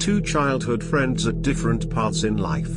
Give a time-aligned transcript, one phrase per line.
[0.00, 2.74] Two childhood friends at different paths in life.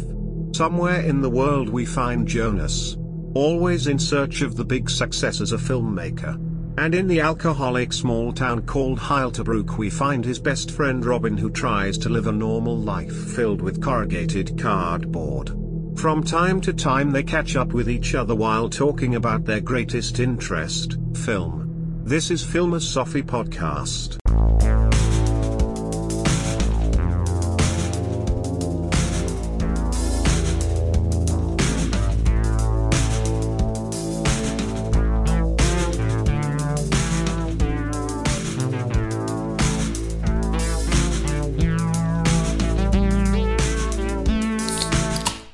[0.54, 2.98] Somewhere in the world we find Jonas.
[3.34, 6.36] Always in search of the big success as a filmmaker.
[6.78, 11.50] And in the alcoholic small town called Heilterbrook we find his best friend Robin who
[11.50, 15.58] tries to live a normal life filled with corrugated cardboard.
[15.96, 20.20] From time to time they catch up with each other while talking about their greatest
[20.20, 22.02] interest, film.
[22.04, 24.23] This is Filmosophy Podcast.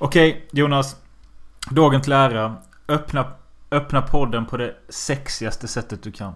[0.10, 0.96] Okej, Jonas.
[1.72, 2.58] Dagen till ära.
[2.88, 3.34] Öppna,
[3.72, 6.34] öppna podden på det sexigaste sättet du kan.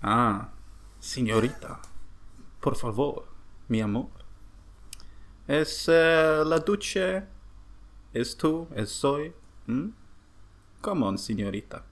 [0.00, 0.38] Ah,
[1.00, 1.76] señorita.
[2.60, 3.22] Por favor,
[3.66, 4.10] mi amor.
[5.46, 7.22] Es eh, la duce.
[8.12, 9.32] Es tu, es soy.
[9.66, 9.92] Mm?
[10.80, 11.82] Come on, señorita.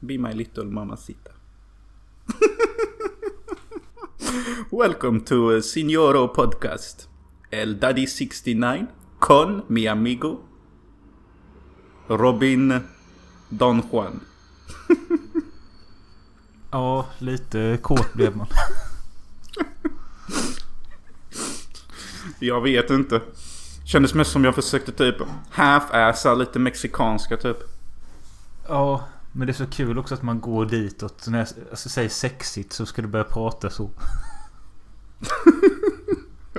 [0.00, 1.30] Be my little mamacita.
[4.70, 7.08] Welcome to eh, Signoro Podcast.
[7.50, 10.38] El Daddy 69 con mi amigo
[12.08, 12.80] Robin
[13.48, 14.20] Don Juan.
[16.70, 18.46] Ja, lite kåt blev man.
[22.38, 23.20] Jag vet inte.
[23.84, 25.16] Kändes mest som jag försökte typ
[25.50, 27.56] half-assa lite mexikanska typ.
[28.68, 31.20] Ja, men det är så kul också att man går ditåt.
[31.20, 33.90] Så när jag alltså, säger sexigt så ska du börja prata så.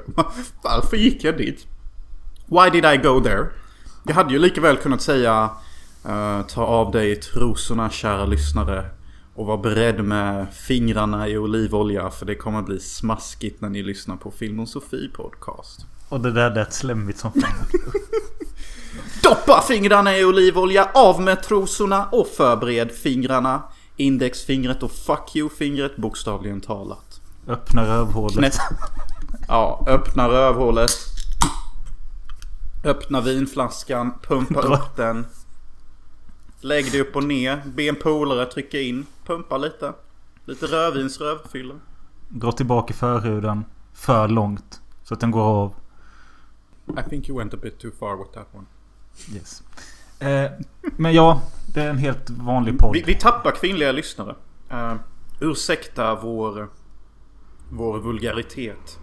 [0.64, 1.68] Varför gick jag dit?
[2.50, 3.48] Why did I go there?
[4.04, 5.50] Jag hade ju lika väl kunnat säga
[6.06, 8.86] eh, Ta av dig trosorna kära lyssnare.
[9.36, 14.16] Och var beredd med fingrarna i olivolja för det kommer bli smaskigt när ni lyssnar
[14.16, 15.86] på Film och Sofie podcast.
[16.10, 17.68] Och det där lät slemmigt som fan.
[19.24, 23.64] Doppa fingrarna i olivolja, av med trosorna och förbered fingrarna.
[23.96, 27.22] Indexfingret och fuck you-fingret bokstavligen talat.
[27.48, 28.58] Öppna rövhålet.
[29.48, 31.17] Ja, öppna rövhålet.
[32.88, 35.26] Öppna vinflaskan, pumpa upp den.
[36.62, 39.94] Lägg dig upp och ner, be en polare trycka in, pumpa lite.
[40.46, 41.76] Lite rödvinsrövfylla.
[42.30, 43.66] Dra tillbaka förhuden.
[43.94, 44.82] För långt.
[45.04, 45.74] Så att den går av.
[46.88, 48.66] I think you went a bit too far with that one.
[49.36, 49.64] Yes.
[50.20, 50.52] Eh,
[50.98, 51.42] men ja,
[51.74, 52.94] det är en helt vanlig podd.
[52.94, 54.36] Vi, vi tappar kvinnliga lyssnare.
[54.72, 54.94] Uh,
[55.40, 56.68] ursäkta vår,
[57.70, 59.00] vår vulgaritet.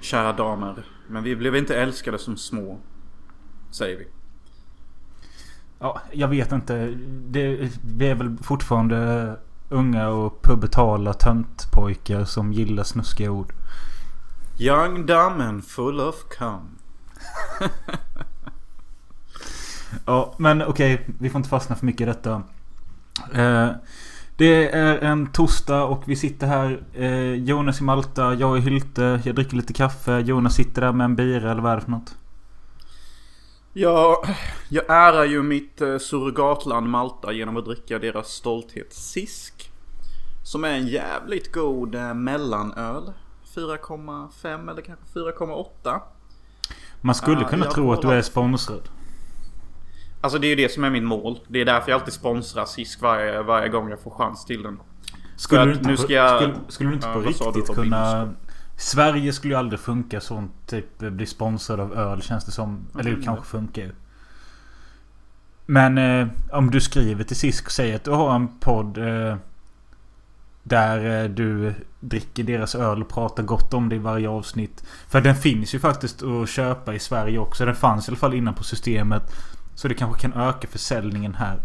[0.00, 0.86] Kära damer.
[1.08, 2.78] Men vi blev inte älskade som små.
[3.74, 4.06] Säger vi.
[5.78, 6.86] Ja, jag vet inte.
[7.08, 9.36] Det, vi är väl fortfarande
[9.68, 13.52] unga och pubertala töntpojkar som gillar snuskiga ord.
[14.58, 16.78] Young, dumb and full of cum.
[20.06, 21.06] Ja, men okej.
[21.18, 22.42] vi får inte fastna för mycket i detta.
[23.32, 23.70] Eh,
[24.36, 26.82] det är en torsdag och vi sitter här.
[26.94, 29.20] Eh, Jonas i Malta, jag i Hylte.
[29.24, 30.18] Jag dricker lite kaffe.
[30.18, 32.16] Jonas sitter där med en bira eller vad är det för något?
[33.76, 34.24] Ja,
[34.68, 39.70] jag ärar ju mitt eh, surrogatland Malta genom att dricka deras stolthet Sisk.
[40.44, 43.12] Som är en jävligt god eh, mellanöl.
[43.54, 46.00] 4,5 eller kanske 4,8.
[47.00, 48.88] Man skulle Ah, kunna jag tro att du är sponsrad.
[50.20, 51.40] Alltså det är ju det som är min mål.
[51.48, 54.80] Det är därför jag alltid sponsrar Sisk varje, varje gång jag får chans till den.
[55.36, 58.34] Skulle du inte nu på, ska jag- skulle, skulle du inte på riktigt kunna...
[58.76, 60.52] Sverige skulle ju aldrig funka sånt.
[60.66, 62.86] Typ bli sponsrad av öl känns det som.
[62.94, 63.24] Eller det Mm.
[63.24, 63.92] kanske funkar ju.
[65.66, 68.98] Men eh, om du skriver till Sisk och säger att du har en podd.
[68.98, 69.36] Eh,
[70.66, 74.84] där eh, du dricker deras öl och pratar gott om det i varje avsnitt.
[75.08, 77.64] För den finns ju faktiskt att köpa i Sverige också.
[77.66, 79.22] Den fanns i alla fall innan på systemet.
[79.74, 81.60] Så det kanske kan öka försäljningen här.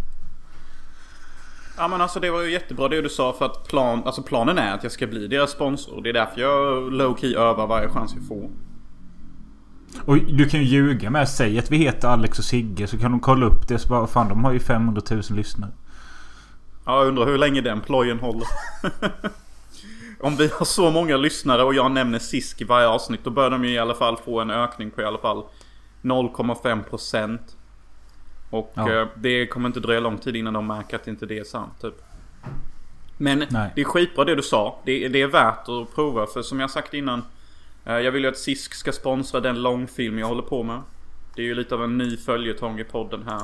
[1.80, 4.58] Ja men alltså det var ju jättebra det du sa för att plan, alltså planen
[4.58, 6.02] är att jag ska bli deras sponsor.
[6.02, 8.50] Det är därför jag low key övar varje chans jag får.
[10.06, 11.30] Och du kan ju ljuga med.
[11.30, 12.88] Säg att vi heter Alex och Sigge.
[12.88, 13.80] Så kan de kolla upp det.
[13.80, 15.72] Så bara, fan de har ju 500 000 lyssnare.
[16.86, 18.48] Ja, jag undrar hur länge den plojen håller.
[20.20, 23.50] Om vi har så många lyssnare och jag nämner Sisk i varje avsnitt då bör
[23.50, 25.44] de ju i alla fall få en ökning på i alla fall
[26.02, 27.40] 0,5%.
[28.50, 29.02] Och Ja.
[29.02, 31.74] eh, det kommer inte dröja lång tid innan de märker att inte det är sant
[31.82, 31.94] typ.
[33.18, 33.72] Men Nej.
[33.76, 34.80] det är skitbra det du sa.
[34.86, 37.24] Det, det är värt att prova för som jag sagt innan.
[37.86, 40.82] eh, Jag vill ju att Sisk ska sponsra den långfilm jag håller på med.
[41.36, 43.42] Det är ju lite av en ny följetong i podden här.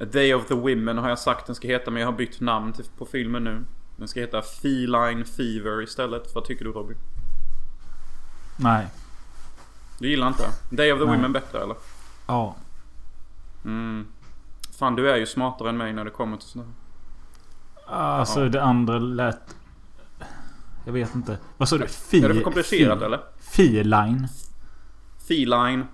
[0.00, 2.40] A Day of the Women har jag sagt den ska heta men jag har bytt
[2.40, 3.64] namn till, på filmen nu.
[3.96, 6.34] Den ska heta Feline Fever istället.
[6.34, 6.96] Vad tycker du Robin?
[8.56, 8.86] Nej.
[9.98, 10.48] Du gillar inte?
[10.70, 11.16] Day of the Nej.
[11.16, 11.76] Women bättre eller?
[12.26, 12.56] Ja.
[13.66, 14.06] Mm.
[14.78, 16.74] Fan du är ju smartare än mig när det kommer till sånt här.
[17.96, 18.48] Alltså Ja.
[18.48, 19.56] det andra lät...
[20.84, 21.38] Jag vet inte.
[21.56, 21.86] Vad sa du?
[21.86, 23.20] Fi, Är det för komplicerat fi, eller?
[23.40, 24.28] Feline?
[25.28, 25.84] Feline.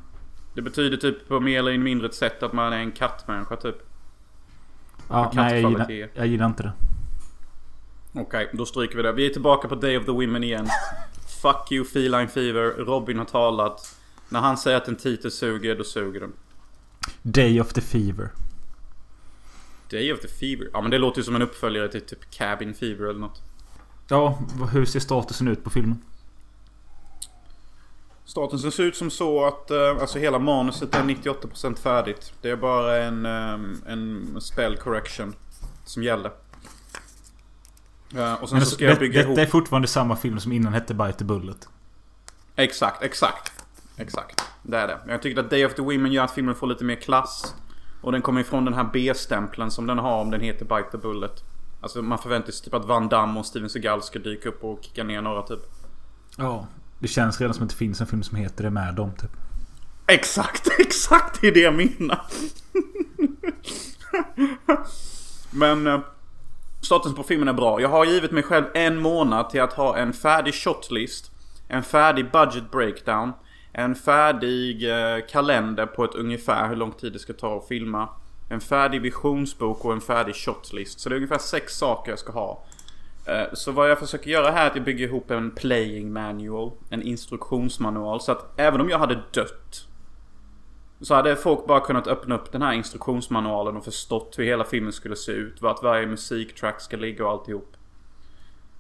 [0.55, 3.77] Det betyder typ på mer eller mindre ett sätt att man är en kattmänniska typ.
[5.09, 6.73] Ja, nej jag gillar, jag gillar inte det.
[8.15, 9.13] Okej, då stryker vi det.
[9.13, 10.67] Vi är tillbaka på Day of the Women igen.
[11.43, 12.85] Fuck you Feline Fever.
[12.85, 13.99] Robin har talat.
[14.29, 16.33] När han säger att en titel suger, då suger den.
[17.23, 18.31] Day of the Fever.
[19.91, 20.69] Day of the Fever.
[20.73, 23.43] Ja men det låter ju som en uppföljare till typ Cabin Fever eller något.
[24.09, 24.39] Ja,
[24.73, 26.03] hur ser statusen ut på filmen?
[28.25, 32.33] Staten ser ut som så att eh, alltså hela manuset är 98% färdigt.
[32.43, 35.35] Det är bara en, eh, en spell correction
[35.85, 36.31] som gäller.
[38.17, 39.37] Eh, och sen Men så ska jag det, bygga det, ihop...
[39.37, 41.69] det är fortfarande samma film som innan hette Bite the Bullet.
[42.57, 43.53] Exakt, exakt.
[43.97, 44.43] Exakt.
[44.63, 44.99] Det är det.
[45.03, 47.55] Men jag tycker att Day of the Women gör att filmen får lite mer klass.
[48.01, 50.99] Och den kommer ifrån den här B-stämpeln som den har om den heter Bite the
[50.99, 51.45] Bullet.
[51.81, 54.79] Alltså man förväntar sig typ att Van Damme och Steven Seagal ska dyka upp och
[54.83, 55.61] kicka ner några typ.
[56.37, 56.67] Ja.
[56.99, 59.31] Det känns redan som att det finns en film som heter det med dem typ.
[60.07, 62.21] Exakt, exakt det är det jag menar.
[65.51, 66.01] Men eh,
[66.81, 67.81] statusen på filmen är bra.
[67.81, 71.31] Jag har givit mig själv en månad till att ha en färdig shotlist.
[71.69, 73.33] En färdig budget breakdown.
[73.73, 78.09] En färdig eh, kalender på ett ungefär hur lång tid det ska ta att filma.
[78.49, 81.01] En färdig visionsbok och en färdig shotlist.
[81.01, 82.65] Så det är ungefär sex saker jag ska ha.
[83.27, 86.71] Eh, så vad jag försöker göra här är att jag bygger ihop en playing manual.
[86.91, 88.21] En instruktionsmanual.
[88.21, 89.87] Så att även om jag hade dött.
[91.01, 94.93] Så hade folk bara kunnat öppna upp den här instruktionsmanualen och förstått hur hela filmen
[94.93, 95.63] skulle se ut.
[95.63, 97.77] Vart varje musiktrack ska ligga och alltihop.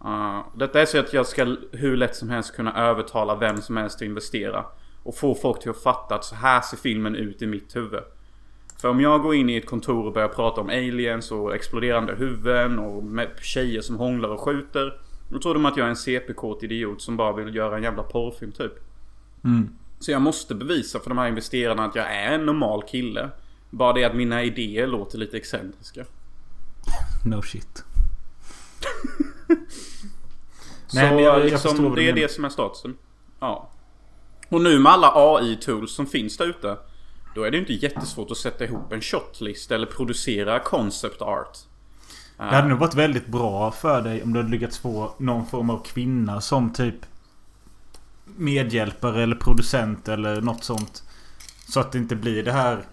[0.04, 3.76] Uh, detta är så att jag ska hur lätt som helst kunna övertala vem som
[3.76, 4.64] helst att investera.
[5.02, 8.00] Och få folk till att fatta att så här ser filmen ut i mitt huvud.
[8.80, 12.14] För om jag går in i ett kontor och börjar prata om aliens och exploderande
[12.14, 15.00] huvuden och med tjejer som hånglar och skjuter.
[15.30, 18.02] Då tror de att jag är en CP-kåt idiot som bara vill göra en jävla
[18.02, 18.72] porrfilm typ.
[19.44, 19.68] Mm.
[20.00, 23.30] Så jag måste bevisa för de här investerarna att jag är en normal kille.
[23.70, 26.04] Bara det att mina idéer låter lite excentriska.
[27.26, 27.68] No shit.
[30.86, 32.96] Så Nej, men jag- jag liksom, det är det som är statusen.
[33.40, 33.68] Ja.
[34.52, 36.76] Och nu med alla AI-tools som finns där ute.
[37.34, 41.58] Då är det inte jättesvårt att sätta ihop en shotlist eller producera concept art.
[42.36, 45.70] Det hade nog varit väldigt bra för dig om du hade lyckats få någon form
[45.70, 46.94] av kvinna som typ
[48.24, 51.02] medhjälpare eller producent eller något sånt.
[51.68, 52.84] Så att det inte blir det här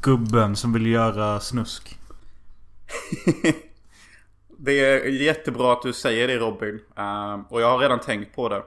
[0.00, 1.98] gubben som vill göra snusk.
[4.58, 6.80] Det är jättebra att du säger det Robin.
[6.96, 8.62] Ehm, och jag har redan tänkt på det.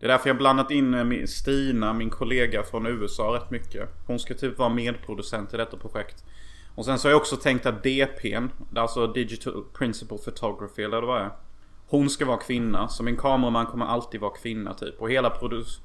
[0.00, 3.88] Det är därför jag blandat in eh, Stina, min kollega från USA rätt mycket.
[4.06, 6.24] Hon ska typ vara medproducent i detta projekt.
[6.74, 11.20] Och sen så har jag också tänkt att DPn, alltså Digital Principal Photography eller vad
[11.20, 11.30] det är.
[11.88, 15.00] Hon ska vara kvinna, så min kameraman kommer alltid vara kvinna typ.
[15.00, 15.80] Och hela produ-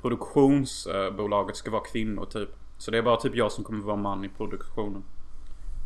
[0.00, 2.48] produktionsbolaget ska vara kvinnor typ.
[2.78, 5.04] Så det är bara typ jag som kommer vara man i produktionen.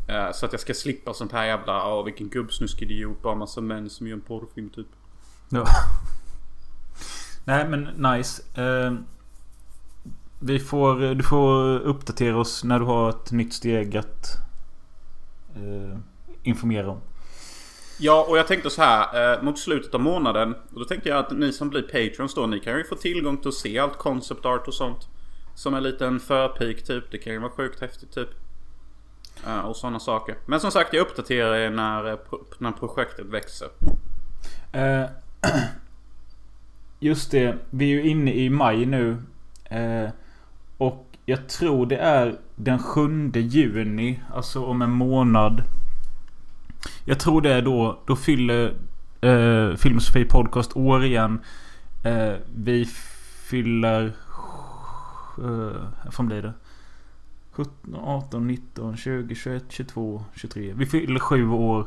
[0.09, 3.89] Eh, så att jag ska slippa sånt här jävla, åh vilken gubbsnuskidiot, bara massa män
[3.89, 4.87] som gör en porrfilm typ.
[5.49, 5.65] Ja.
[7.45, 8.43] Nej men nice.
[8.61, 8.93] Eh,
[10.39, 14.37] vi får, du får uppdatera oss när du har ett nytt steg att
[15.55, 15.97] eh,
[16.43, 17.01] informera om.
[17.99, 20.55] Ja, och jag tänkte så här eh, mot slutet av månaden.
[20.73, 23.37] Och då tänkte jag att ni som blir patrons då, ni kan ju få tillgång
[23.37, 25.07] till att se allt concept art och sånt.
[25.55, 27.11] Som en liten förpik typ.
[27.11, 28.29] Det kan ju vara sjukt häftigt typ.
[29.47, 30.35] Eh, och sådana saker.
[30.45, 32.17] Men som sagt, jag uppdaterar er när, eh,
[32.57, 33.67] när projektet växer.
[34.71, 35.05] Eh,
[37.01, 37.57] just det.
[37.69, 39.17] Vi är ju inne i maj nu.
[39.63, 40.09] Eh,
[40.77, 44.19] och jag tror det är den 7 juni.
[44.33, 45.63] Alltså om en månad.
[47.05, 47.99] Jag tror det är då.
[48.05, 48.73] Då fyller
[49.21, 51.39] eh, Filmsofi Podcast år igen.
[52.03, 52.85] Eh, vi
[53.49, 54.05] fyller...
[55.37, 56.53] Eh, vad fan blir det?
[57.51, 60.73] 17, 18, 19, 20, 21, 22, 23.
[60.73, 61.85] Vi fyller sju år.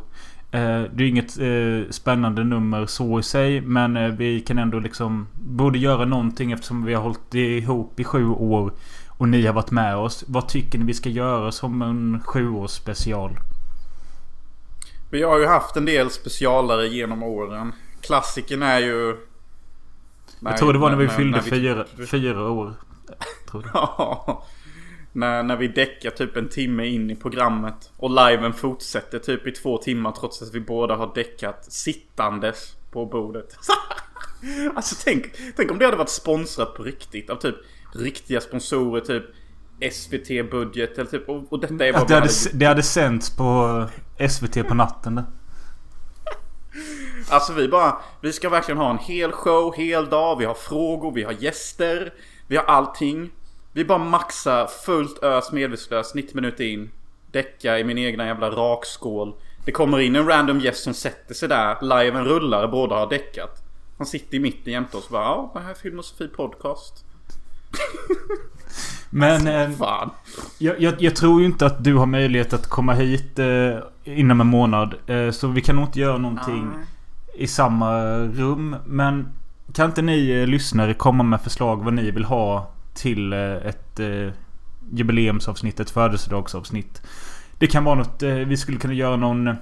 [0.54, 3.60] Eh, det är inget eh, spännande nummer så i sig.
[3.60, 5.26] Men eh, vi kan ändå liksom...
[5.34, 8.72] Borde göra någonting eftersom vi har hållit ihop i sju år.
[9.08, 10.24] Och ni har varit med oss.
[10.26, 13.30] Vad tycker ni vi ska göra som en sjuårsspecial?
[15.10, 17.72] Vi har ju haft en del specialare genom åren.
[18.00, 19.16] Klassiken är ju...
[20.40, 22.72] Jag tror det var när vi fyllde när vi- fyra, fyra år.
[23.50, 23.72] Tror jag.
[23.98, 24.44] Ja.
[25.14, 27.92] När, när vi däckar typ en timme in i programmet.
[27.96, 33.06] Och liven fortsätter typ i två timmar trots att vi båda har däckat sittandes på
[33.06, 33.56] bordet.
[34.74, 37.54] Alltså tänk, tänk om det hade varit sponsrat på riktigt av typ
[37.94, 39.24] riktiga sponsorer, typ
[39.92, 41.28] SVT-budget eller typ.
[41.28, 42.28] Och, och detta är vad det hade, hade...
[42.52, 43.84] det hade sänts på
[44.30, 45.24] SVT på natten där.
[47.28, 50.38] Alltså vi bara, vi ska verkligen ha en hel show, hel dag.
[50.38, 52.14] Vi har frågor, vi har gäster,
[52.46, 53.30] vi har allting.
[53.76, 56.90] Vi bara maxar fullt ös medvetslös 90 minuter in.
[57.32, 59.34] Däcka i min egna jävla rakskål.
[59.64, 61.76] Det kommer in en random gäst som sätter sig där.
[61.82, 63.62] Liven rullar, båda har däckat.
[63.98, 67.04] Han sitter i mitten jämte oss och bara ja, det här är Filmosofi Podcast.
[69.10, 70.10] Men eh, Fan.
[70.58, 74.40] jag, jag, jag tror ju inte att du har möjlighet att komma hit eh, inom
[74.40, 74.94] en månad.
[75.06, 76.86] Eh, så vi kan nog inte göra någonting Nej.
[77.34, 78.76] i samma rum.
[78.86, 79.28] Men
[79.72, 84.00] kan inte ni eh, lyssnare komma med förslag vad ni vill ha till eh, ett
[84.00, 84.32] eh,
[84.92, 87.02] jubileumsavsnitt, ett födelsedagsavsnitt?
[87.58, 89.56] Det kan vara något, eh, vi skulle kunna göra någon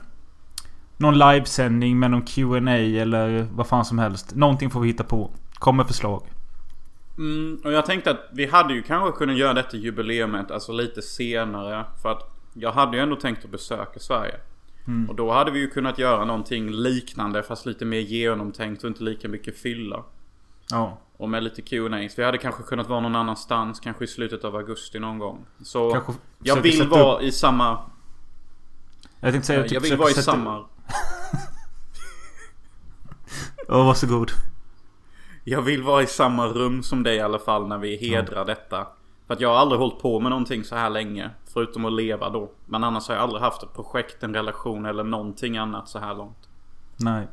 [0.96, 4.34] någon livesändning med någon Q&A eller vad fan som helst.
[4.34, 5.30] Någonting får vi hitta på.
[5.54, 6.22] Kom med förslag.
[7.18, 11.02] Mm, och jag tänkte att vi hade ju kanske kunnat göra detta jubileumet alltså lite
[11.02, 11.84] senare.
[12.02, 14.34] För att jag hade ju ändå tänkt att besöka Sverige.
[15.08, 19.02] Och då hade vi ju kunnat göra någonting liknande fast lite mer genomtänkt och inte
[19.02, 20.04] lika mycket fylla.
[20.70, 20.98] Ja.
[21.22, 22.08] Och med lite Q&A.
[22.16, 23.80] Vi hade kanske kunnat vara någon annanstans.
[23.80, 25.46] Kanske i slutet av augusti någon gång.
[25.62, 26.12] Så Kanske
[26.42, 27.78] jag vill vara upp- i samma...
[29.20, 29.62] Jag tänkte säga...
[29.62, 30.56] typ jag vill vara i samma...
[33.68, 34.30] Ja, varsågod.
[35.44, 38.86] Jag vill vara i samma rum som dig i alla fall när vi hedrar detta.
[39.26, 41.30] För att jag har aldrig hållit på med någonting så här länge.
[41.52, 42.50] Förutom att leva då.
[42.66, 46.14] Men annars har jag aldrig haft ett projekt, en relation eller någonting annat så här
[46.14, 46.48] långt.
[46.96, 47.28] Nej.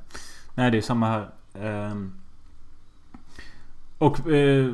[0.55, 1.29] Nej, det är samma här.
[1.53, 2.18] Ehm.
[3.99, 4.71] Och eh,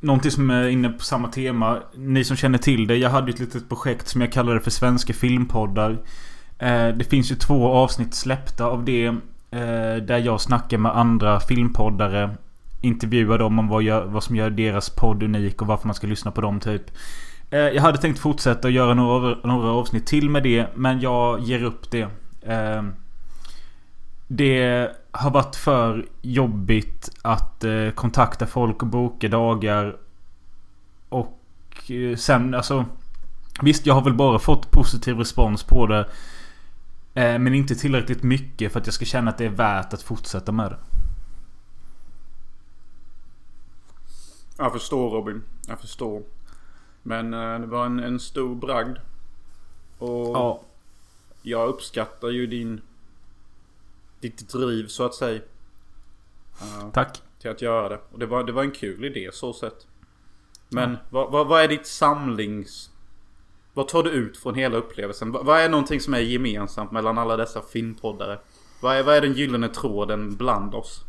[0.00, 1.78] någonting som är inne på samma tema.
[1.94, 2.96] Ni som känner till det.
[2.96, 5.90] Jag hade ju ett litet projekt som jag kallade för Svenska Filmpoddar.
[6.58, 9.06] Eh, det finns ju två avsnitt släppta av det.
[9.50, 12.30] Eh, där jag snackar med andra filmpoddare.
[12.80, 16.06] Intervjuar dem om vad, gör, vad som gör deras podd unik och varför man ska
[16.06, 16.82] lyssna på dem typ.
[17.50, 20.66] Eh, jag hade tänkt fortsätta och göra några, några avsnitt till med det.
[20.74, 22.08] Men jag ger upp det.
[22.42, 22.82] Eh,
[24.28, 29.96] det har varit för jobbigt att eh, kontakta folk och boka dagar.
[31.08, 32.84] Och eh, sen alltså...
[33.62, 36.00] Visst, jag har väl bara fått positiv respons på det.
[37.14, 40.02] Eh, men inte tillräckligt mycket för att jag ska känna att det är värt att
[40.02, 40.78] fortsätta med det.
[44.58, 45.42] Jag förstår Robin.
[45.68, 46.22] Jag förstår.
[47.02, 48.96] Men eh, det var en, en stor bragd.
[49.98, 50.60] Och Ja.
[51.42, 52.80] jag uppskattar ju din...
[54.20, 55.42] Ditt driv så att säga.
[56.60, 57.22] Eh, Tack.
[57.40, 58.00] till att göra det.
[58.12, 59.86] Och det var, det var en kul idé så sett.
[60.68, 62.90] Men vad, vad, vad är ditt samlings...
[63.74, 65.32] Vad tar du ut från hela upplevelsen?
[65.32, 68.38] Vad, vad är någonting som är gemensamt mellan alla dessa filmpoddare?
[68.80, 71.04] Vad är, vad är den gyllene tråden bland oss?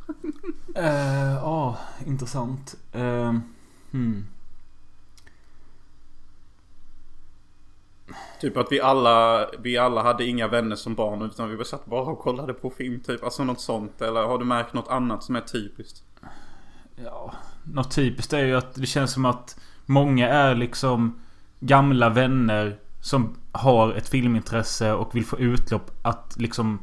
[0.76, 2.76] Ja, intressant.
[2.96, 3.40] Uh,
[3.92, 4.26] hmm.
[8.42, 12.12] Typ att vi alla, vi alla hade inga vänner som barn utan vi satt bara
[12.12, 13.24] och kollade på film typ.
[13.24, 14.02] Alltså något sånt.
[14.02, 16.04] Eller har du märkt något annat som är typiskt?
[16.96, 17.34] Ja,
[17.64, 21.20] något typiskt är ju att det känns som att många är liksom
[21.60, 26.80] gamla vänner som har ett filmintresse och vill få utlopp att liksom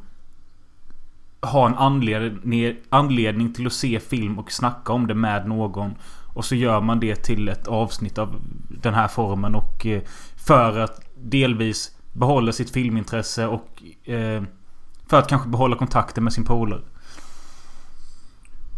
[1.41, 5.95] ha en anledning, anledning till att se film och snacka om det med någon.
[6.35, 10.03] Och så gör man det till ett avsnitt av den här formen och eh,
[10.37, 14.43] för att delvis behålla sitt filmintresse och eh,
[15.07, 16.83] för att kanske behålla kontakten med sin polare.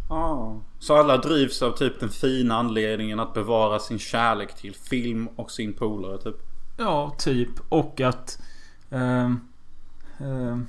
[0.09, 0.52] Ah.
[0.78, 5.50] Så alla drivs av typ den fina anledningen att bevara sin kärlek till film och
[5.50, 6.37] sin polare typ.
[6.76, 7.49] Ja, typ.
[7.68, 8.42] Och att...
[8.90, 9.40] ehm,
[10.18, 10.66] ehm,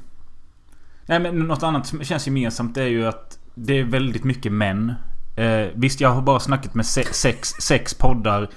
[1.05, 4.93] nej men något annat som känns gemensamt är ju att det är väldigt mycket män.
[5.35, 8.49] Eh, visst, jag har bara snackat med se sex, sex poddar.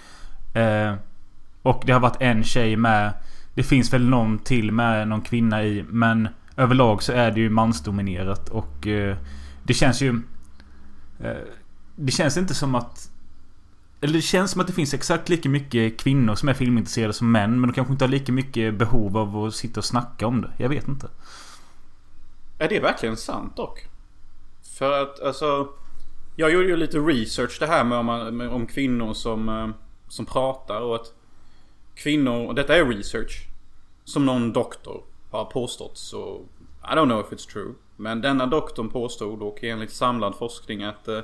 [1.65, 3.13] Och det har varit en tjej med.
[3.55, 5.85] Det finns väl någon till med någon kvinna i.
[5.89, 8.49] Men överlag så är det ju mansdominerat.
[8.49, 9.17] Och eh,
[9.63, 10.21] det känns ju...
[11.21, 11.33] Eh,
[11.97, 13.11] det känns inte som att...
[14.01, 17.33] Eller det känns som att det finns exakt lika mycket kvinnor som är filmintresserade som
[17.33, 17.61] män.
[17.61, 20.51] Men de kanske inte har lika mycket behov av att sitta och snacka om det.
[20.57, 21.09] Jag vet inte.
[22.59, 23.87] Är det verkligen sant dock?
[24.79, 25.69] För att alltså...
[26.37, 29.69] Jag gjorde ju lite research det här med om, om kvinnor som, eh,
[30.09, 31.13] som pratar och att
[31.95, 33.47] kvinnor, och detta är research.
[34.05, 36.41] Som någon doktor har påstått så
[36.83, 37.75] I don't know if it's true.
[37.97, 41.21] Men denna doktorn påstod och enligt samlad forskning att eh,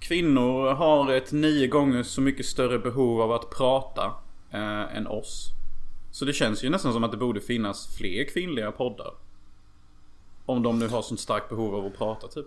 [0.00, 4.12] kvinnor har ett nio gånger så mycket större behov av att prata
[4.50, 5.52] eh, än oss.
[6.10, 9.14] Så det känns ju nästan som att det borde finnas fler kvinnliga poddar.
[10.46, 12.46] Om de nu har sånt starkt behov av att prata typ.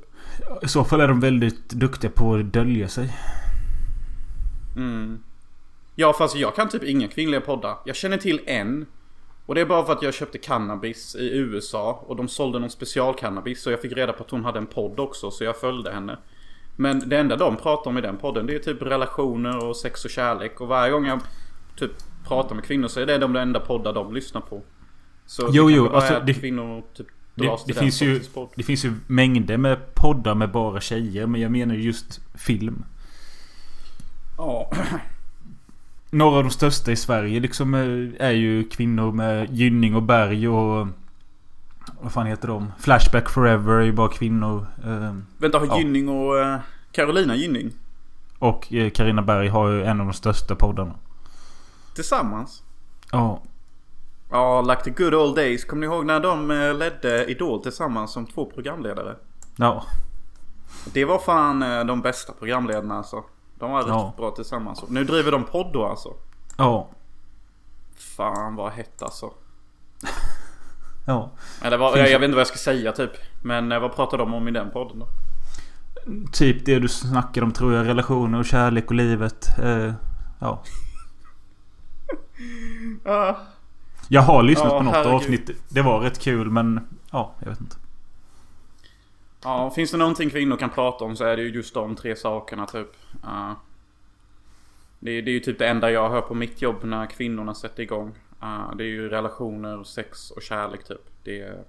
[0.63, 3.17] I så fall är de väldigt duktiga på att dölja sig.
[4.75, 5.23] Mm.
[5.95, 7.77] Ja fast jag kan typ inga kvinnliga poddar.
[7.85, 8.85] Jag känner till en.
[9.45, 12.03] Och det är bara för att jag köpte cannabis i USA.
[12.07, 13.61] Och de sålde någon specialcannabis.
[13.61, 15.31] Så jag fick reda på att hon hade en podd också.
[15.31, 16.17] Så jag följde henne.
[16.75, 20.05] Men det enda de pratar om i den podden det är typ relationer och sex
[20.05, 20.61] och kärlek.
[20.61, 21.19] Och varje gång jag
[21.77, 21.91] typ
[22.27, 24.61] pratar med kvinnor så är det de enda poddar de lyssnar på.
[25.25, 28.49] Så Jo, jo, alltså, det- kvinnor typ Det, det, finns ju, podd.
[28.55, 31.27] det finns ju mängder med poddar med bara tjejer.
[31.27, 32.83] Men jag menar just film.
[34.37, 34.71] Ja.
[36.15, 40.47] Några av de största i Sverige liksom eh, är ju kvinnor med Gynning och Berg
[40.47, 40.87] och...
[42.01, 42.71] Vad fan heter de?
[42.79, 44.65] Flashback Forever är ju bara kvinnor.
[44.85, 45.77] eh, Vänta, har Ja.
[45.77, 46.59] Gynning och eh,
[46.91, 47.71] Carolina Gynning
[48.39, 50.93] Och eh, Carina Berg har ju en av de största poddarna.
[51.95, 52.63] tillsammans?
[53.11, 53.41] Ja.
[54.31, 55.65] Ja, like the good old days.
[55.65, 59.15] Kommer ni ihåg när de eh, ledde Idol tillsammans som två programledare?
[59.55, 59.83] Ja.
[60.93, 63.23] Det var fan eh, de bästa programledarna alltså.
[63.59, 63.95] De var Ja.
[64.03, 64.83] riktigt bra tillsammans.
[64.89, 66.13] Nu driver de podd då alltså.
[66.57, 66.89] Ja.
[67.97, 69.31] Fan vad hett alltså.
[71.07, 71.31] Ja.
[71.61, 73.11] Eller vad, jag, jag vet inte vad jag ska säga typ.
[73.43, 75.07] Men eh, vad pratar de om i den podden då?
[76.31, 77.87] Typ det du snackar om tror jag.
[77.87, 79.47] Relationer och kärlek och livet.
[79.59, 79.93] Eh,
[80.39, 80.63] ja.
[83.05, 83.35] Ah.
[84.07, 85.13] Jag har lyssnat Ja, på något herregud.
[85.15, 85.49] avsnitt.
[85.69, 86.87] Det var rätt kul men...
[87.11, 87.75] Ja, jag vet inte.
[89.45, 92.15] Ja, finns det någonting kvinnor kan prata om så är det ju just de tre
[92.15, 92.87] sakerna typ.
[93.23, 93.51] Uh,
[94.99, 97.53] det, är- det är ju typ det enda jag hör på mitt jobb när kvinnorna
[97.53, 98.11] sätter igång.
[98.43, 101.01] Uh, det är ju relationer, sex och kärlek typ.
[101.23, 101.63] Det är...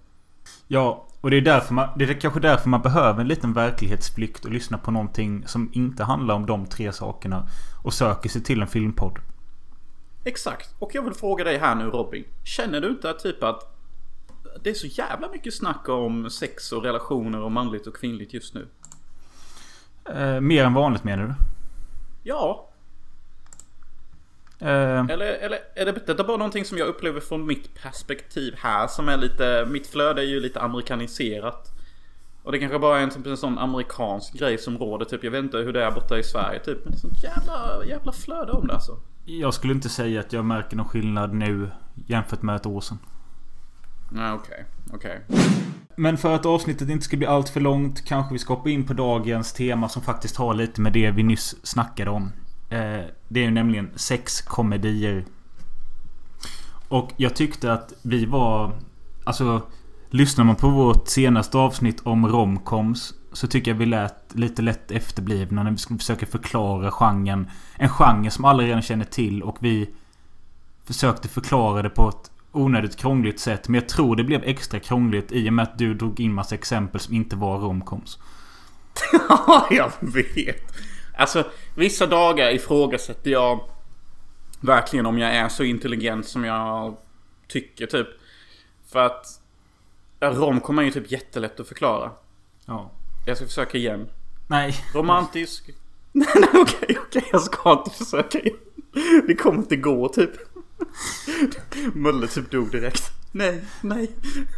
[0.68, 1.88] Ja, och det är därför man...
[1.96, 6.04] Det är kanske därför man behöver en liten verklighetsflykt och lyssna på någonting som inte
[6.04, 7.48] handlar om de tre sakerna.
[7.84, 9.18] Och söker sig till en filmpodd.
[10.24, 10.74] Exakt.
[10.78, 12.24] Och jag vill fråga dig här nu Robin.
[12.44, 13.75] Känner du inte typ att
[14.62, 18.54] det är så jävla mycket snack om sex och relationer och manligt och kvinnligt just
[18.54, 18.68] nu?
[20.14, 21.34] Eh, mer än vanligt menar du?
[22.22, 22.70] Ja,
[24.58, 28.86] Eh, eller, eller är det detta bara någonting som jag upplever från mitt perspektiv här
[28.86, 29.66] som är lite...
[29.70, 31.72] Mitt flöde är ju lite amerikaniserat.
[32.42, 35.24] Och det kanske bara är en, typ, en sån amerikansk grej som råder typ.
[35.24, 36.78] Jag vet inte hur det är borta i Sverige typ.
[36.84, 38.98] Men det är sånt jävla, jävla flöde om det alltså.
[39.24, 41.70] jag skulle inte säga att jag märker någon skillnad nu
[42.06, 42.98] jämfört med ett år sedan.
[44.08, 45.20] Nej okej, okej.
[45.96, 48.86] Men för att avsnittet inte ska bli allt för långt kanske vi ska hoppa in
[48.86, 52.32] på dagens tema som faktiskt har lite med det vi nyss snackade om.
[52.70, 55.24] Eh, det är ju nämligen sexkomedier.
[56.88, 58.72] Och jag tyckte att vi var...
[59.24, 59.62] Alltså...
[60.10, 64.90] Lyssnar man på vårt senaste avsnitt om romcoms så tycker jag vi lät lite lätt
[64.90, 67.50] efterblivna när vi skulle försöka förklara genren.
[67.76, 69.90] En genre som alla redan känner till och vi
[70.84, 73.68] försökte förklara det på ett onödigt krångligt sätt.
[73.68, 76.54] Men jag tror det blev extra krångligt i och med att du drog in massa
[76.54, 78.18] exempel som inte var romcoms.
[79.28, 80.62] Ja, jag vet.
[81.16, 81.44] Alltså,
[81.76, 83.60] vissa dagar ifrågasätter jag
[84.60, 86.96] verkligen om jag är så intelligent som jag
[87.48, 88.08] tycker typ.
[88.88, 89.26] För att
[90.20, 92.10] romcom är ju typ jättelätt att förklara.
[92.66, 92.90] Ja.
[93.26, 94.08] Jag ska försöka igen.
[94.46, 94.74] Nej.
[94.94, 95.70] Romantisk.
[96.12, 97.24] Nej, nej, okej, okej.
[97.32, 98.56] Jag ska inte försöka igen.
[99.26, 100.30] Det kommer inte gå typ.
[101.94, 103.12] Mölle typ dog direkt.
[103.32, 104.10] Nej, nej.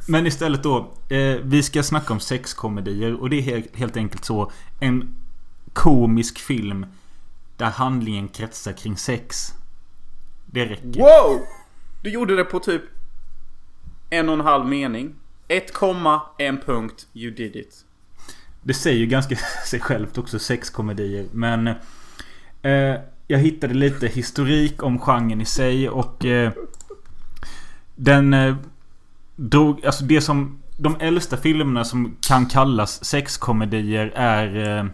[0.08, 0.94] Men istället då.
[1.08, 3.20] Eh, vi ska snacka om sexkomedier.
[3.20, 4.52] Och det är helt, helt enkelt så.
[4.80, 5.14] En
[5.72, 6.86] komisk film.
[7.56, 9.54] Där handlingen kretsar kring sex.
[10.46, 11.00] Det räcker.
[11.00, 11.40] Wow!
[12.02, 12.82] Du gjorde det på typ
[14.10, 15.14] en och en halv mening.
[15.48, 17.06] Ett komma, en punkt.
[17.14, 17.84] You did it.
[18.62, 19.36] Det säger ju ganska
[19.66, 21.26] sig självt också, sexkomedier.
[21.32, 21.66] Men...
[22.62, 22.94] Eh,
[23.28, 26.24] jag hittade lite historik om genren i sig och...
[26.24, 26.52] Eh,
[27.96, 28.34] den...
[28.34, 28.56] Eh,
[29.36, 29.86] drog...
[29.86, 30.58] Alltså det som...
[30.76, 34.78] De äldsta filmerna som kan kallas sexkomedier är...
[34.78, 34.84] Eh,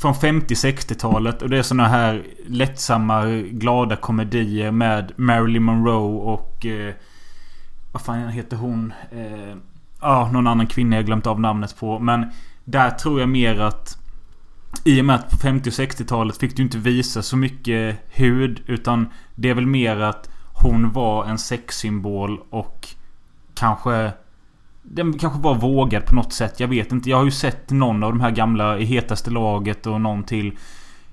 [0.00, 6.66] från 50-60-talet och det är såna här lättsamma, glada komedier med Marilyn Monroe och...
[6.66, 6.94] Eh,
[7.92, 8.92] vad fan heter hon?
[9.10, 9.56] Eh,
[10.00, 11.98] ah, någon annan kvinna jag glömt av namnet på.
[11.98, 12.26] Men
[12.64, 13.98] där tror jag mer att...
[14.84, 18.62] I och med att på 50 och 60-talet fick du inte visa så mycket hud.
[18.66, 22.88] Utan det är väl mer att hon var en sexsymbol och
[23.54, 24.12] kanske...
[24.82, 26.60] Den kanske var vågad på något sätt.
[26.60, 27.10] Jag vet inte.
[27.10, 30.58] Jag har ju sett någon av de här gamla i hetaste laget och någon till.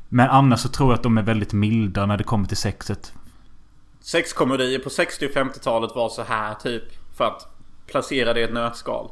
[0.09, 3.13] Men annars så tror jag att de är väldigt milda när det kommer till sexet.
[3.99, 6.83] Sexkomedier på 60 och 50-talet var så här typ.
[7.17, 7.47] För att
[7.87, 9.11] placera det i ett nötskal.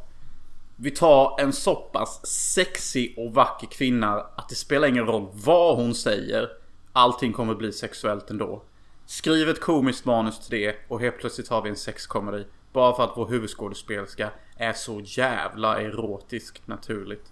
[0.83, 5.75] Vi tar en så pass sexig och vacker kvinna att det spelar ingen roll vad
[5.75, 6.47] hon säger.
[6.93, 8.63] Allting kommer bli sexuellt ändå.
[9.05, 12.45] Skriv ett komiskt manus till det och helt plötsligt har vi en sexkomedi.
[12.73, 17.31] Bara för att vår huvudskådespelerska är så jävla erotisk naturligt.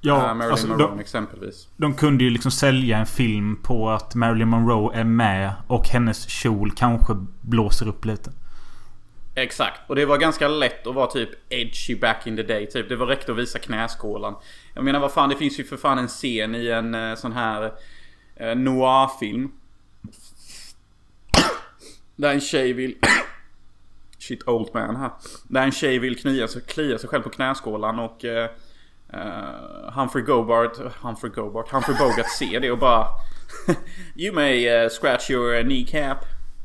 [0.00, 1.68] Ja, uh, Marilyn alltså, Monroe de, exempelvis.
[1.76, 6.28] de kunde ju liksom sälja en film på att Marilyn Monroe är med och hennes
[6.28, 8.32] kjol kanske blåser upp lite.
[9.38, 9.80] Exakt.
[9.86, 12.66] Och det var ganska lätt att vara typ edgy back in the day.
[12.66, 12.88] Typ.
[12.88, 14.34] Det var räckt att visa knäskålan.
[14.74, 17.32] Jag menar vad fan, det finns ju för fan en scen i en eh, sån
[17.32, 17.72] här
[18.36, 19.52] eh, noir-film.
[22.16, 22.96] Där en tjej vill...
[24.18, 25.10] Shit old man här.
[25.48, 28.24] Där en tjej vill knia sig, klia sig själv på knäskålan och...
[28.24, 28.50] Eh,
[29.14, 33.08] uh, Humphrey Gobart, Humphrey Gobart, Humphrey Bogart ser det och bara...
[34.16, 36.18] you may uh, scratch your kneecap,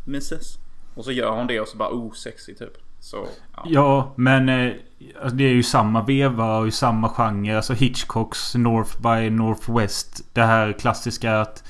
[0.05, 0.60] missus.
[0.93, 2.77] Och så gör hon det och så bara oh sexy typ.
[2.99, 3.63] Så, ja.
[3.65, 4.73] ja men eh,
[5.21, 7.55] alltså, det är ju samma veva och i samma genre.
[7.55, 10.25] Alltså Hitchcocks North by Northwest.
[10.33, 11.63] Det här klassiska att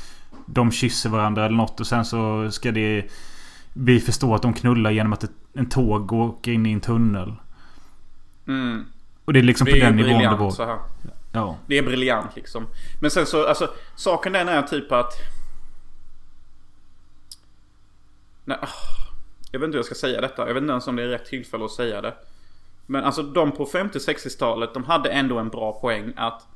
[0.46, 3.06] de kysser varandra eller något och sen så ska det...
[3.74, 7.34] Vi förstå att de knullar genom att ett, en tåg åker in i en tunnel.
[8.48, 8.86] Mm.
[9.26, 10.52] Och det är liksom det på är den nivån det var.
[10.52, 10.78] Så här.
[11.32, 11.58] Ja.
[11.68, 12.68] Det är briljant liksom.
[13.02, 15.14] Men sen så, alltså saken den är typ att...
[18.46, 19.11] Nej, ah.
[19.52, 20.48] Jag vet inte hur jag ska säga detta.
[20.48, 22.14] Jag vet inte ens om det är rätt tillfälle att säga det.
[22.86, 26.48] Men alltså de på 50-60-talet, de hade ändå en bra poäng att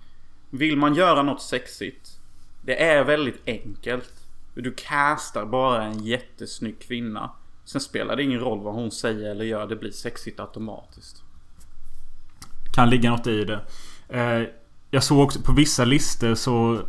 [0.49, 2.19] vill man göra något sexigt.
[2.61, 4.13] Det är väldigt enkelt.
[4.53, 7.31] Du castar bara en jättesnygg kvinna.
[7.65, 9.67] Sen spelar det ingen roll vad hon säger eller gör.
[9.67, 11.23] Det blir sexigt automatiskt.
[12.75, 13.61] Kan ligga något i det.
[14.09, 14.47] Eh,
[14.91, 16.81] jag såg också på vissa listor så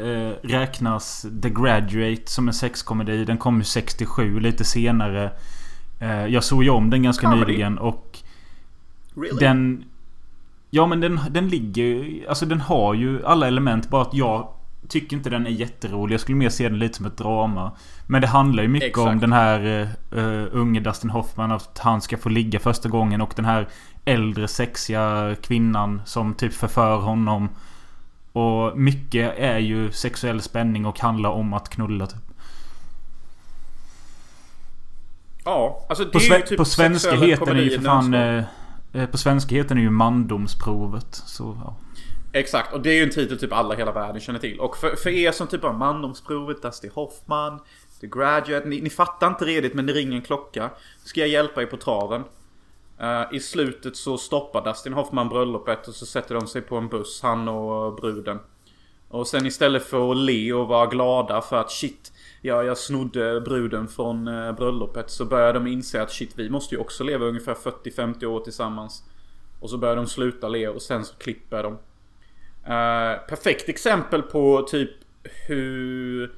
[0.00, 3.24] eh, räknas The Graduate som en sexkomedi.
[3.24, 5.30] Den kom ju 67, lite senare.
[6.00, 7.52] Eh, jag såg ju om den ganska Comedy.
[7.52, 8.18] nyligen och...
[9.14, 9.38] Really?
[9.40, 9.84] Den...
[10.70, 12.20] Ja men den, den ligger.
[12.28, 13.88] Alltså den har ju alla element.
[13.88, 14.48] Bara att jag
[14.88, 16.14] tycker inte den är jätterolig.
[16.14, 17.72] Jag skulle mer se den lite som ett drama.
[18.06, 19.08] Men det handlar ju mycket Exakt.
[19.08, 21.52] om den här uh, unge Dustin Hoffman.
[21.52, 23.20] Att han ska få ligga första gången.
[23.20, 23.68] Och den här
[24.04, 27.48] äldre sexiga kvinnan som typ förför honom.
[28.32, 32.22] Och mycket är ju sexuell spänning och handlar om att knulla typ.
[35.44, 38.14] Ja, alltså det på, är ju typ på svenska heter den ju för fan...
[38.14, 38.44] Eh,
[38.92, 41.06] eh, på svenska heter den ju mandomsprovet.
[41.10, 41.76] Så ja.
[42.32, 44.60] Exakt, och det är ju en titel typ alla hela världen känner till.
[44.60, 47.60] Och för, för er som typ har mandomsprovet, Dusty Hoffman,
[48.00, 48.68] The Graduate.
[48.68, 50.70] Ni, ni fattar inte redigt men det ringer en klocka.
[51.04, 52.24] Ska jag hjälpa er på traven.
[53.02, 56.88] Uh, I slutet så stoppar Dustin Hoffman bröllopet och så sätter de sig på en
[56.88, 58.38] buss, han och eh, bruden.
[59.08, 63.40] Och sen istället för att le och vara glada för att shit, ja, jag snodde
[63.40, 65.10] bruden från uh, bröllopet.
[65.10, 69.04] Så börjar de inse att shit, vi måste ju också leva ungefär 40-50 år tillsammans.
[69.60, 71.72] Och så börjar de sluta le och sen så klipper de.
[71.72, 74.90] Uh, perfekt exempel på typ
[75.48, 76.32] hur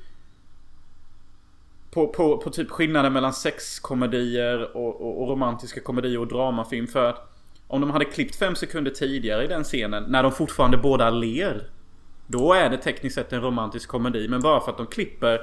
[1.94, 6.86] på, på, på typ skillnaden mellan sexkomedier och, och, och, romantiska komedier och dramafilm.
[6.86, 7.32] För att
[7.66, 11.62] om de hade klippt fem sekunder tidigare i den scenen, när de fortfarande båda ler.
[12.26, 14.28] Då är det tekniskt sett en romantisk komedi.
[14.28, 15.40] Men bara för att de klipper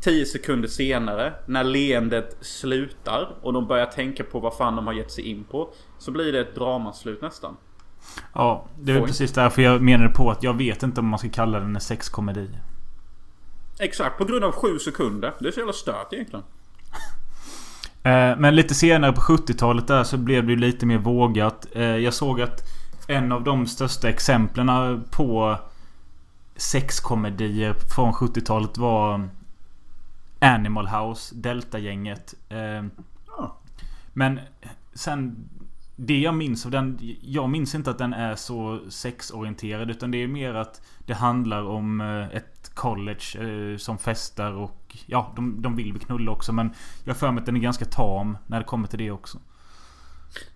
[0.00, 4.94] 10 sekunder senare, när leendet slutar och de börjar tänka på vad fan de har
[4.94, 5.68] gett sig in på.
[5.98, 7.56] Så blir det ett dramaslut nästan.
[8.32, 11.28] Ja, det är precis därför jag menade på att jag vet inte om man ska
[11.28, 12.50] kalla den en sexkomedi.
[13.78, 15.34] Exakt, på grund av sju sekunder.
[15.38, 16.44] Det är så jävla stört egentligen.
[18.02, 21.66] Eh, men lite senare på 70-talet där så blev det lite mer vågat.
[21.72, 22.60] Eh, jag såg att
[23.08, 25.58] en av de största exemplen på
[26.56, 29.28] sexkomedier från 70-talet var
[30.38, 32.34] Animal House, Delta-gänget.
[32.48, 32.84] Eh,
[34.12, 34.40] men
[34.94, 35.48] sen
[35.96, 36.98] det jag minns av den...
[37.22, 39.90] Jag minns inte att den är så sexorienterad.
[39.90, 42.00] Utan det är mer att det handlar om
[42.32, 46.52] ett college eh, som festar och ja, de, de vill väl knulla också.
[46.52, 46.70] Men
[47.04, 49.38] jag har för mig att den är ganska tam när det kommer till det också.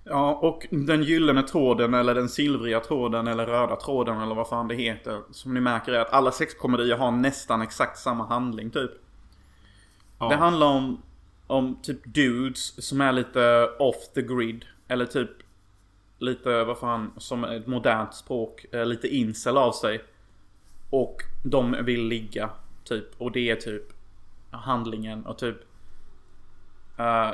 [0.04, 4.68] Ja, och den gyllene tråden eller den silvriga tråden eller röda tråden eller vad fan
[4.68, 5.20] det heter.
[5.30, 8.90] Som ni märker är att alla sexkomedier har nästan exakt samma handling typ.
[10.18, 10.28] Ja.
[10.28, 11.02] Det handlar om,
[11.46, 14.64] om typ dudes som är lite off the grid.
[14.90, 15.30] Eller typ
[16.18, 20.04] lite, vad fan, som ett modernt språk, eh, lite incel av sig.
[20.90, 22.50] Och de vill ligga.
[22.84, 23.20] Typ.
[23.20, 23.82] Och det är typ
[24.50, 25.56] handlingen och typ
[26.98, 27.32] uh,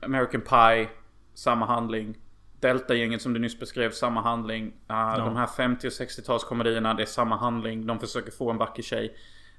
[0.00, 0.88] American Pie.
[1.34, 2.18] Samma handling.
[2.60, 4.66] Delta-gänget som du nyss beskrev, samma handling.
[4.66, 5.18] Uh, ja.
[5.18, 7.86] De här 50 och 60-talskomedierna, det är samma handling.
[7.86, 9.16] De försöker få en vacker tjej.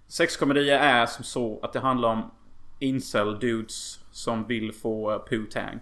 [0.08, 2.32] Sexkomedier är som så att det handlar om
[2.80, 5.80] incel dudes som vill få uh, poo-tang.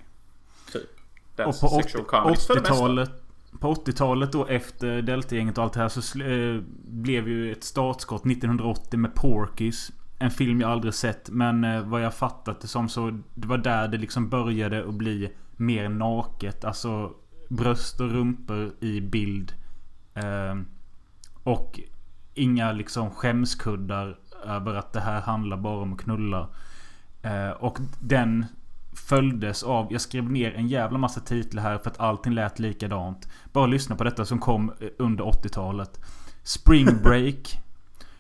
[1.46, 3.12] Och på 80-talet
[3.60, 8.26] på 80-talet då efter Delta-gänget och allt det här så äh, blev ju ett startskott
[8.26, 9.92] 1980 med Porkys.
[10.20, 13.58] En film jag aldrig sett men äh, vad jag fattat det som så Det var
[13.58, 16.66] där det liksom började att bli mer naket.
[16.66, 17.12] Alltså
[17.50, 19.54] bröst och rumpor i bild.
[20.14, 20.56] Eh,
[21.44, 21.80] och
[22.34, 26.48] inga liksom skämskuddar över att det här handlar bara om att knulla.
[27.22, 28.46] Eh, och den
[28.94, 33.28] följdes av, jag skrev ner en jävla massa titlar här för att allting lät likadant.
[33.54, 36.00] Bara lyssna på detta som kom under 80-talet.
[36.44, 37.60] Spring Break.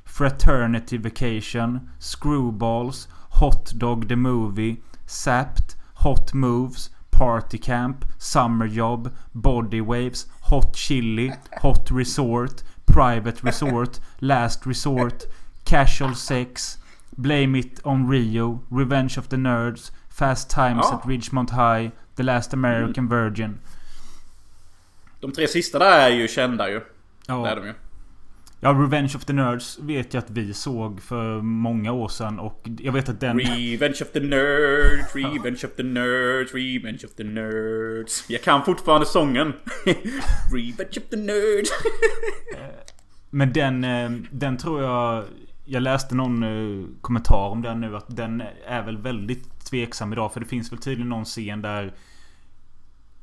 [0.05, 1.89] Fraternity Vacation.
[1.99, 3.07] Screwballs.
[3.39, 4.75] Hot Dog the Movie.
[5.05, 5.75] Sapped.
[5.93, 6.89] Hot Moves.
[7.09, 8.05] Party Camp.
[8.17, 9.09] Summer Job.
[9.31, 10.27] Body Waves.
[10.41, 11.33] Hot Chili.
[11.61, 12.63] Hot Resort.
[12.85, 13.99] Private Resort.
[14.19, 15.23] Last Resort.
[15.63, 16.77] Casual Sex.
[17.17, 18.63] Blame It On Rio.
[18.69, 19.91] Revenge of the Nerds.
[20.21, 20.95] Fast Times Ja.
[20.97, 21.91] at Ridgemont High.
[22.15, 23.59] The Last American Virgin.
[25.19, 26.81] De tre sista där är ju kända ju.
[27.27, 27.43] Ja.
[27.43, 27.73] Det är de ju.
[28.59, 32.67] Ja, Revenge of the Nerds vet jag att vi såg för många år sedan och
[32.79, 33.39] jag vet att den...
[33.39, 38.25] Revenge of the Nerds, Revenge of the Nerds, Revenge of the Nerds.
[38.29, 39.53] Jag kan fortfarande sången.
[40.53, 41.69] Revenge of the Nerds.
[43.29, 45.23] Men den, eh, den tror jag...
[45.65, 50.33] Jag läste någon eh, kommentar om den nu att den är väl väldigt tveksam idag.
[50.33, 51.93] För det finns väl tydligen någon scen där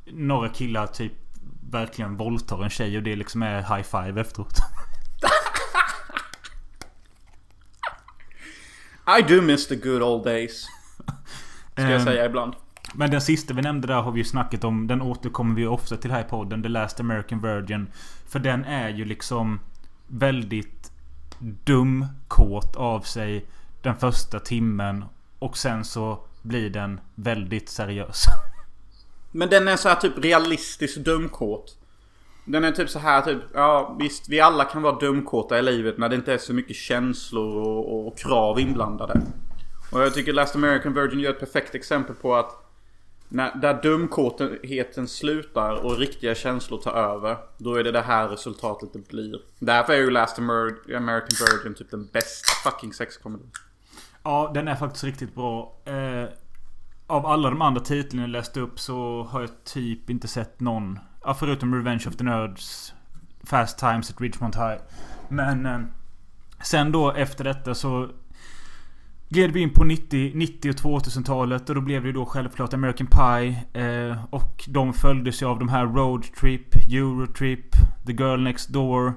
[0.06, 1.12] några killar typ
[1.70, 4.58] verkligen våldtar en tjej och det liksom är high five efteråt.
[9.18, 10.66] I do miss the good old days.
[11.72, 12.54] Ska jag Ehm, säga ibland.
[12.94, 14.86] Men den sista vi nämnde där har vi ju snackat om.
[14.86, 16.62] Den återkommer vi ofta till här i podden.
[16.62, 17.86] The Last American Virgin.
[18.28, 19.60] För den är ju liksom
[20.06, 20.92] väldigt
[21.64, 23.46] dumkåt av sig
[23.82, 25.04] den första timmen.
[25.38, 28.24] Och sen så blir den väldigt seriös.
[29.32, 31.76] Men den är så här typ realistiskt dumkåt.
[32.44, 35.98] Den är typ så här typ, ja visst vi alla kan vara dumkåta i livet
[35.98, 39.20] när det inte är så mycket känslor och, och krav inblandade.
[39.92, 42.64] Och jag tycker Last American Virgin gör ett perfekt exempel på att
[43.28, 47.36] när, där dumkåtheten slutar och riktiga känslor tar över.
[47.58, 49.40] Då är det det här resultatet det blir.
[49.58, 53.50] Därför är ju Last Amer- American Virgin typ den bästa fucking sexkomedin.
[54.22, 55.72] Ja, den är faktiskt riktigt bra.
[55.84, 56.28] Eh,
[57.06, 60.98] av alla de andra titlarna jag läste upp så har jag typ inte sett någon.
[61.24, 62.94] Ja, förutom Revenge of the Nerds.
[63.42, 64.80] Fast Times at Ridgemont High.
[65.28, 65.80] Men eh,
[66.62, 68.08] sen då efter detta så
[69.28, 72.74] gled vi in på 90, 90 och 2000-talet och då blev det ju då självklart
[72.74, 73.82] American Pie.
[73.84, 77.70] Eh, och de följdes ju av de här Road Trip, Eurotrip,
[78.06, 79.14] The Girl Next Door.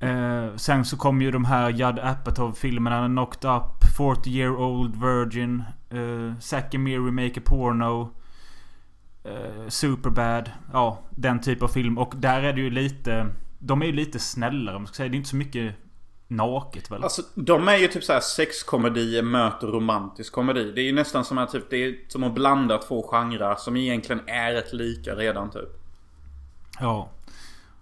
[0.00, 3.06] Eh, sen så kom ju de här Judd Apatow-filmerna.
[3.06, 8.14] Knocked Up, 40 Year Old Virgin, eh, Zack and Miri Make a Porno.
[9.24, 10.50] Eh, Superbad.
[10.72, 11.98] Ja, den typ av film.
[11.98, 13.26] Och där är det ju lite...
[13.58, 15.08] De är ju lite snällare om man ska säga.
[15.08, 15.74] Det är inte så mycket
[16.28, 17.02] naket väl?
[17.02, 20.72] Alltså de är ju typ så här sexkomedier möter romantisk komedi.
[20.74, 23.76] Det är ju nästan som att typ, det är som att blanda två genrer som
[23.76, 25.68] egentligen är rätt lika redan typ.
[26.80, 27.10] Ja.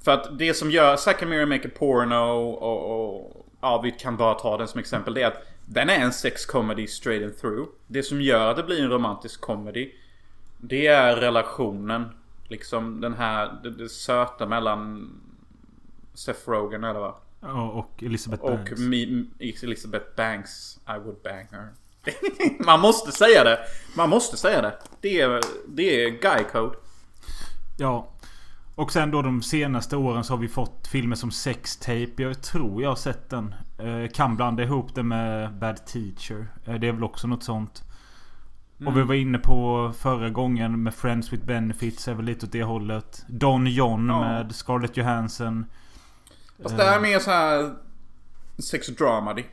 [0.06, 4.34] För att det som gör Miri Make a Porno och, och ja, vi kan bara
[4.34, 5.14] ta den som exempel.
[5.14, 7.68] Det är att den är en sexkomedi straight and through.
[7.86, 9.92] Det som gör att det blir en romantisk comedy.
[10.58, 12.08] Det är relationen.
[12.48, 15.10] Liksom den här, det, det söta mellan
[16.14, 17.14] Seth Rogen eller vad?
[17.40, 18.80] ja och Elizabeth Och Banks.
[18.80, 20.78] me, Elizabeth Banks.
[20.88, 21.68] I would bang her.
[22.64, 23.58] Man måste säga det.
[23.96, 24.78] Man måste säga det.
[25.00, 26.76] Det är, det är guy code.
[27.78, 28.08] Ja.
[28.76, 32.12] Och sen då de senaste åren så har vi fått filmer som Sex Tape.
[32.16, 33.54] Jag tror jag har sett den.
[33.78, 36.46] Eh, kan blanda ihop det med Bad Teacher.
[36.64, 37.82] Eh, det är väl också något sånt.
[38.86, 42.08] Och vi var inne på förra gången med Friends with Benefits.
[42.08, 43.24] Är väl lite åt det hållet.
[43.28, 44.20] Don John Ja.
[44.20, 45.66] med Scarlett Johansson.
[46.62, 47.74] Fast det här är mer så här
[48.58, 49.44] sex dramedy.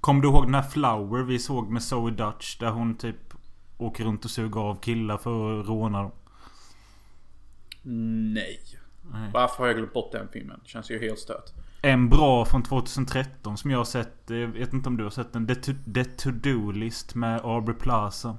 [0.00, 2.58] Kommer du ihåg den här Flower vi såg med Zoe Dutch?
[2.58, 3.34] Där hon typ
[3.78, 6.10] åker runt och suger av killar för att råna dem.
[7.86, 8.60] Nej.
[9.12, 9.30] Nej.
[9.34, 10.60] Varför har jag glömt bort den filmen?
[10.62, 11.50] Det känns ju helt stört.
[11.82, 14.14] En bra från 2013 som jag har sett.
[14.26, 15.46] Jag vet inte om du har sett den.
[15.46, 18.36] The To- The To-Do-list med Aubrey Plaza.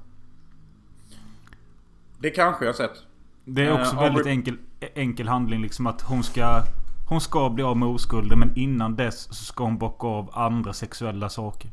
[2.19, 3.03] Det kanske jag har sett.
[3.45, 6.63] Det är också Aubrey- väldigt enkel, enkel handling liksom att hon ska...
[7.09, 10.73] Hon ska bli av med oskulden men innan dess så ska hon bocka av andra
[10.73, 11.71] sexuella saker.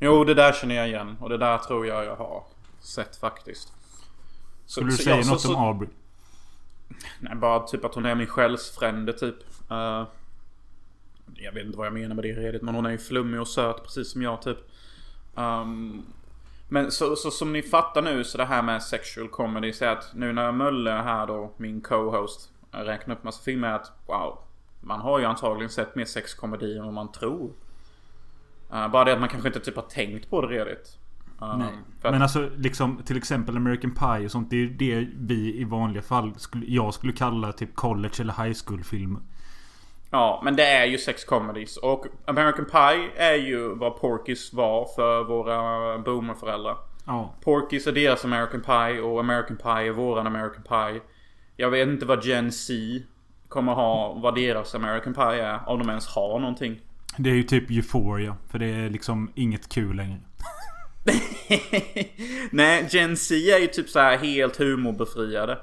[0.00, 1.16] Jo, det där känner jag igen.
[1.20, 2.42] Och det där tror jag jag har
[2.80, 3.72] sett faktiskt.
[4.66, 5.88] Så, Skulle du så- säga ja, något så- om Aubrey?
[7.20, 9.36] Nej, bara typ att hon är min själsfrände typ.
[9.70, 10.04] Uh,
[11.34, 12.62] jag vet inte vad jag menar med det redigt.
[12.62, 14.58] Men hon är ju flummig och söt precis som jag typ.
[15.34, 16.06] Um,
[16.68, 19.72] men så, så som ni fattar nu så det här med sexual comedy.
[19.72, 22.52] Så att nu när Mölle här då, min co-host.
[22.70, 24.38] Räknar upp massa filmer att wow.
[24.80, 27.50] Man har ju antagligen sett mer sexkomedi än vad man tror.
[28.72, 30.98] Uh, bara det att man kanske inte typ har tänkt på det redigt.
[31.38, 31.68] Um, Nej.
[32.02, 34.50] att- Men alltså liksom till exempel American Pie och sånt.
[34.50, 38.44] Det är ju det vi i vanliga fall skulle, jag skulle kalla typ college eller
[38.44, 39.20] high school filmer.
[40.10, 41.76] Ja, men det är ju sex comedies.
[41.76, 46.76] Och American Pie är ju vad Porky's var för våra boomerföräldrar.
[47.06, 47.34] Ja.
[47.44, 51.00] Porky's är deras American Pie och American Pie är våran American Pie.
[51.56, 52.74] Jag vet inte vad Gen Z
[53.48, 55.68] kommer ha, vad deras American Pie är.
[55.68, 56.80] Om de ens har någonting.
[57.16, 58.36] Det är ju typ Euphoria.
[58.48, 60.18] För det är liksom inget kul längre.
[62.50, 65.58] Nej, Gen Z är ju typ så här helt humorbefriade.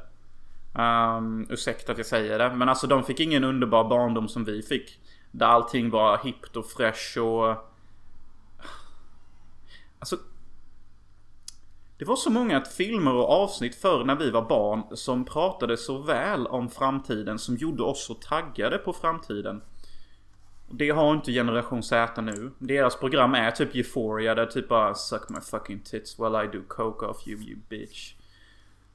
[0.73, 2.55] Um, ursäkta att jag säger det.
[2.55, 4.99] Men alltså de fick ingen underbar barndom som vi fick.
[5.31, 7.71] Där allting var hippt och fresh och...
[9.99, 10.17] Alltså...
[11.97, 15.97] Det var så många filmer och avsnitt förr när vi var barn som pratade så
[15.97, 19.61] väl om framtiden som gjorde oss så taggade på framtiden.
[20.69, 22.51] Det har inte generation Z nu.
[22.59, 26.61] Deras program är typ Euphoria där typ bara Suck my fucking tits while I do
[26.67, 28.13] coke off you you bitch.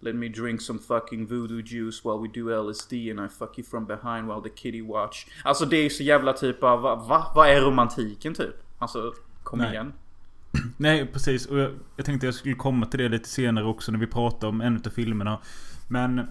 [0.00, 3.66] Let me drink some fucking voodoo juice while we do LSD and I fuck you
[3.66, 5.26] from behind while the kitty watch.
[5.44, 6.94] Alltså det är så jävla typ av va?
[6.94, 7.32] va?
[7.34, 8.54] Vad är romantiken typ?
[8.78, 9.70] Alltså kom Nej.
[9.70, 9.92] igen.
[10.76, 11.46] Nej precis.
[11.46, 14.48] Och jag, jag tänkte jag skulle komma till det lite senare också när vi pratar
[14.48, 15.38] om en av filmerna.
[15.88, 16.26] Men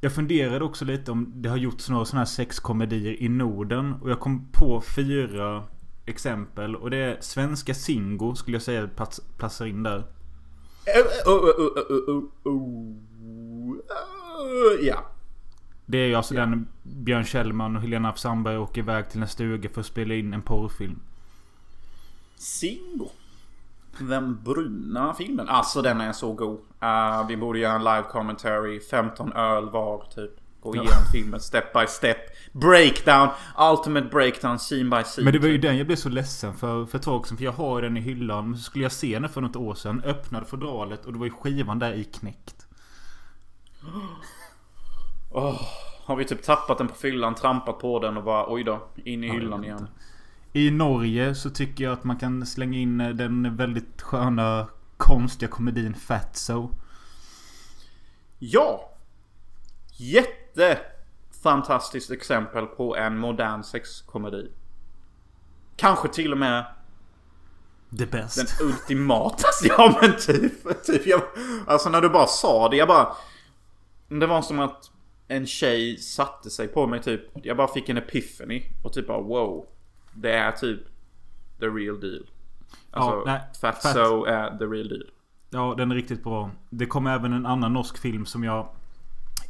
[0.00, 3.94] jag funderade också lite om det har gjorts några sådana här sexkomedier i Norden.
[4.02, 5.64] Och jag kom på fyra
[6.06, 6.76] exempel.
[6.76, 10.04] Och det är Svenska Singo skulle jag säga plats, platsar in där.
[14.82, 15.04] Ja.
[15.86, 19.68] Det är ju alltså den Björn Kjellman och Helena Sandberg åker iväg till en stuga
[19.68, 21.00] för att spela in en porrfilm.
[22.36, 23.10] Singo.
[24.00, 25.48] Den bruna filmen.
[25.48, 26.58] Alltså den är så god.
[26.82, 28.80] Uh, vi borde göra en live commentary.
[28.80, 30.30] 15 öl var typ.
[30.60, 32.16] Gå igenom filmen step by step.
[32.52, 33.28] Breakdown.
[33.72, 35.24] Ultimate breakdown scene by scene.
[35.24, 37.36] Men det var ju den jag blev så ledsen för för ett tag sedan.
[37.36, 38.50] För jag har den i hyllan.
[38.50, 40.02] Men så skulle jag se den för något år sedan.
[40.04, 42.66] Öppnade fodralet och det var ju skivan där i knäckt.
[45.30, 45.60] Åh,
[46.04, 48.88] har vi typ tappat den på fyllan, trampat på den och bara oj då.
[49.04, 49.78] In i hyllan igen.
[49.78, 49.90] inte.
[50.58, 55.94] I Norge så tycker jag att man kan slänga in den väldigt sköna konstiga komedin
[55.94, 56.70] Fatso.
[58.38, 58.92] Ja!
[59.96, 60.78] Jätte
[61.42, 64.50] fantastiskt exempel på en modern sexkomedi.
[65.76, 66.64] Kanske till och med
[67.98, 68.36] The best.
[68.58, 69.48] den ultimata.
[69.68, 70.84] Ja men typ.
[70.84, 71.22] typ jag,
[71.66, 72.76] alltså när du bara sa det.
[72.76, 73.16] Jag bara.
[74.08, 74.90] Det var som att
[75.28, 77.22] en tjej satte sig på mig typ.
[77.42, 78.62] Jag bara fick en epiphany.
[78.84, 79.66] Och typ bara wow.
[80.20, 80.80] Det är typ
[81.60, 82.26] the real deal.
[82.90, 85.04] Alltså Ja, nej, Fatso är the real deal.
[85.50, 86.50] Ja, den är riktigt bra.
[86.70, 88.68] Det kom även en annan norsk film som jag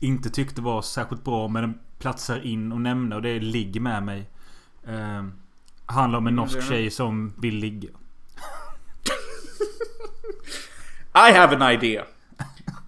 [0.00, 1.48] inte tyckte var särskilt bra.
[1.48, 4.30] Men den platsar in och nämna och det är Ligg med mig.
[4.86, 5.24] Eh,
[5.86, 7.88] handlar om en norsk tjej som vill ligga.
[11.14, 12.04] I have an idea.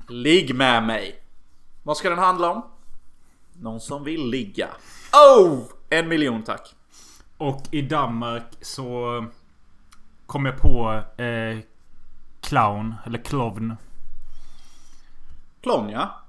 [0.09, 1.23] Ligg med mig.
[1.83, 2.63] Vad ska den handla om?
[3.53, 4.69] Någon som vill ligga.
[5.39, 5.63] Oh!
[5.91, 6.75] En miljon tack.
[7.41, 9.25] Och i Danmark så
[10.27, 11.59] kom jag på eh,
[12.41, 13.77] Clown, eller Clown.
[15.61, 16.21] Klon ja.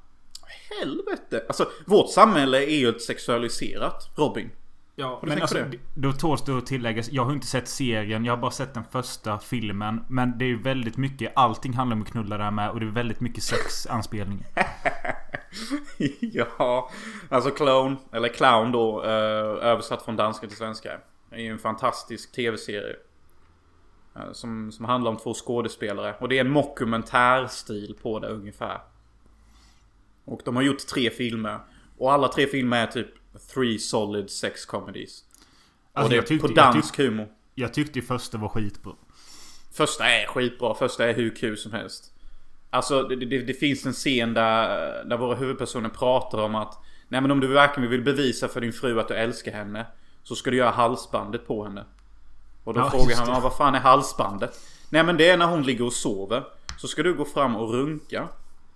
[0.80, 1.46] Helvete.
[1.48, 4.50] Alltså vårt samhälle är ju ett sexualiserat Robin.
[4.96, 5.78] Ja, men alltså, det?
[5.94, 7.12] då tåls det att tilläggas.
[7.12, 8.26] Jag har inte sett serien.
[8.26, 10.06] Jag har bara sett den första filmen.
[10.08, 11.32] Men det är ju väldigt mycket.
[11.36, 12.70] Allting handlar om att knulla där med.
[12.70, 14.46] Och det är väldigt mycket sexanspelningar.
[16.20, 16.92] ja.
[17.30, 19.04] Alltså Clown, eller Clown då.
[19.04, 19.10] Eh,
[19.68, 21.00] översatt från danska till svenska.
[21.30, 22.96] Det är ju en fantastisk tv-serie.
[24.16, 26.16] eh, som, som handlar om två skådespelare.
[26.20, 28.82] Och det är en mockumentärstil på det ungefär.
[30.26, 31.60] Och de har gjort tre filmer.
[31.98, 33.08] Och alla tre filmer är typ
[33.54, 35.24] three solid sex comedies.
[35.94, 37.28] Alltså, och det är tyckte- på dansk humor.
[37.56, 38.94] Jag tyckte ju första var skitbra.
[39.74, 40.74] Första är skitbra.
[40.74, 42.14] Första är hur kul som helst.
[42.74, 47.22] Alltså det, det, det finns en scen där, där våra huvudpersoner pratar om att Nej
[47.22, 49.86] men om du verkligen vill bevisa för din fru att du älskar henne
[50.24, 51.84] Så ska du göra halsbandet på henne.
[52.64, 53.34] Och då Ja, frågar han det.
[53.34, 54.60] "Ja, vad fan är halsbandet?
[54.90, 56.44] Nej men det är när hon ligger och sover.
[56.78, 58.28] Så ska du gå fram och runka.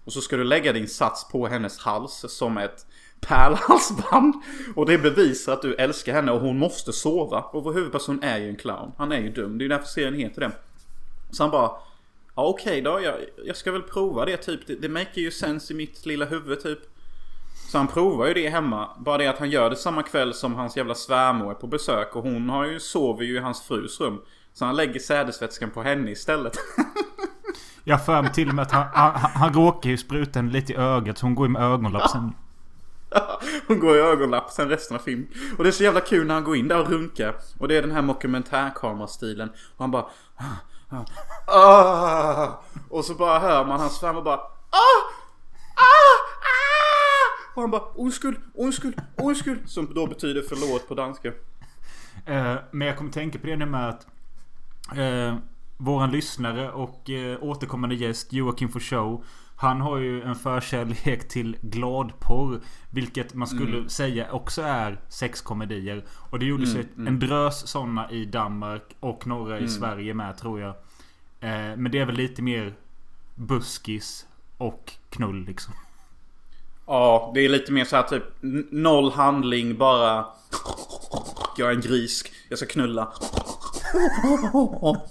[0.05, 2.85] Och så ska du lägga din sats på hennes hals som ett
[3.19, 4.33] pärlhalsband.
[4.75, 7.41] Och det bevisar att du älskar henne och hon måste sova.
[7.41, 8.91] Och vår huvudperson är ju en clown.
[8.97, 9.57] Han är ju dum.
[9.57, 10.51] Det är ju därför serien heter det.
[11.31, 11.71] Så han bara
[12.35, 13.15] Ja okej då, jag,
[13.45, 14.67] jag ska väl prova det typ.
[14.67, 16.79] Det, det maker ju sens i mitt lilla huvud typ.
[17.71, 18.89] Så han provar ju det hemma.
[18.97, 22.15] Bara det att han gör det samma kväll som hans jävla svärmor är på besök.
[22.15, 24.21] Och hon har ju, sover ju i hans frus rum.
[24.53, 26.57] Så han lägger sädesvätskan på henne istället.
[27.83, 30.73] Jag för mig till och med att han, han, han råkar ju spruta henne lite
[30.73, 31.17] i ögat.
[31.17, 32.33] Så hon går ju med ögonlapp sen.
[33.67, 35.27] Hon går i ögonlapp sen resten av filmen.
[35.57, 37.35] Och det är så jävla kul när han går in där och runkar.
[37.57, 39.49] Och det är den här mockumentärkamerastilen.
[39.49, 40.05] Och han bara...
[41.45, 42.47] "Ah!
[42.89, 45.01] Och så bara hör man hans svärmor bara ah!
[45.75, 46.15] Ah!
[46.41, 47.53] Ah!
[47.55, 49.69] Och han bara oskuld, oskuld, oskuld.
[49.69, 51.27] Som då betyder förlåt på danska.
[52.25, 54.07] Eh, men jag kommer tänka på det nu med att
[54.97, 55.35] eh,
[55.77, 59.23] Våran lyssnare och eh, återkommande gäst Joakim for Show
[59.57, 63.89] Han har ju en förkärlek till gladporr Vilket man skulle Mm.
[63.89, 67.07] säga också är sexkomedier Och det gjordes Mm, mm.
[67.07, 69.69] en drös sådana i Danmark och några i Mm.
[69.69, 70.69] Sverige med tror jag
[71.39, 72.73] eh, Men det är väl lite mer
[73.35, 74.25] buskis
[74.57, 75.73] och knull liksom
[76.87, 78.23] Ja, det är lite mer så här typ
[78.71, 80.25] noll handling bara.
[81.57, 82.23] Jag är en gris.
[82.49, 83.13] Jag ska knulla.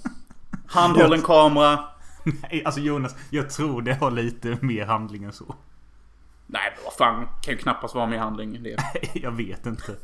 [0.66, 1.84] Handhållen kamera.
[2.42, 5.54] Nej alltså Jonas Jag tror det har lite mer handling än så
[6.46, 7.28] Nej men vad fan.
[7.42, 8.76] Kan ju knappast vara mer handling än det.
[9.14, 9.96] Jag vet inte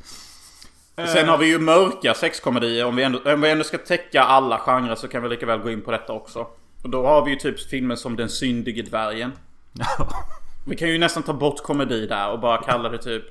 [1.07, 2.87] Sen har vi ju mörka sexkomedier.
[2.87, 5.59] Om vi, ändå, om vi ändå ska täcka alla genrer så kan vi lika väl
[5.59, 6.47] gå in på detta också.
[6.83, 9.33] Och då har vi ju typ filmer som Den syndige dvärgen.
[10.67, 13.25] Vi kan ju nästan ta bort komedi där och bara kalla det typ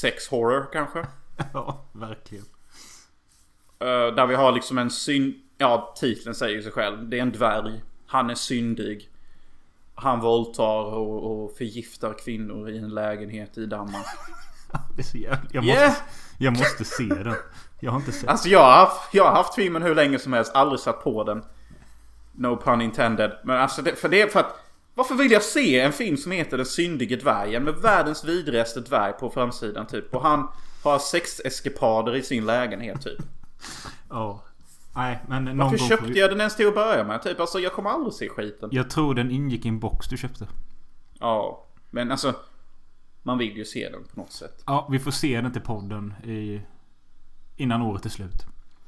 [0.00, 1.06] sex horror kanske.
[1.52, 2.44] Ja, verkligen.
[3.78, 5.34] Eh, där vi har liksom en synd...
[5.58, 7.08] Ja, titeln säger ju sig själv.
[7.08, 7.82] Det är en dvärg.
[8.10, 9.10] Han är syndig.
[9.94, 14.06] Han våldtar och, och förgiftar kvinnor i en lägenhet i Danmark.
[14.96, 15.48] Det är så jävla...
[15.52, 15.88] Jag, Yeah!
[15.88, 16.02] måste,
[16.38, 17.34] jag måste se den.
[17.80, 20.32] Jag har inte sett Alltså jag har, haft, jag har haft filmen hur länge som
[20.32, 21.44] helst, aldrig satt på den.
[22.32, 23.32] No pun intended.
[23.44, 24.60] Men alltså det, för det för att...
[24.94, 29.12] Varför vill jag se en film som heter Den syndige dvärgen med världens vidrigaste dvärg
[29.12, 30.14] på framsidan typ?
[30.14, 30.48] Och han
[30.82, 33.20] har sexeskipader i sin lägenhet typ.
[34.08, 34.44] Ja.
[34.94, 36.20] Nej, men någon Varför gång köpte vi...
[36.20, 37.22] jag den ens till att börja med?
[37.22, 38.68] Typ alltså jag kommer aldrig se skiten.
[38.72, 40.48] Jag tror den ingick i en box du köpte.
[41.18, 42.34] Ja, men alltså...
[43.22, 44.62] Man vill ju se den på något sätt.
[44.66, 46.60] Ja, vi får se den till podden i...
[47.56, 48.46] Innan året är slut.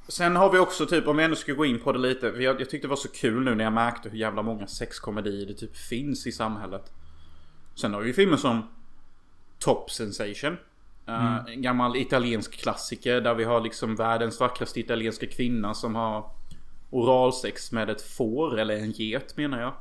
[0.09, 2.26] Sen har vi också typ, om vi ändå ska gå in på det lite.
[2.26, 5.46] Jag, jag tyckte det var så kul nu när jag märkte hur jävla många sexkomedier
[5.46, 6.92] det typ finns i samhället.
[7.74, 8.62] Sen har vi filmer som
[9.59, 10.57] Top Sensation.
[11.07, 16.30] Eh, en gammal italiensk klassiker där vi har liksom världens vackraste italienska kvinna som har
[16.90, 19.72] oralsex med ett får eller en get menar jag.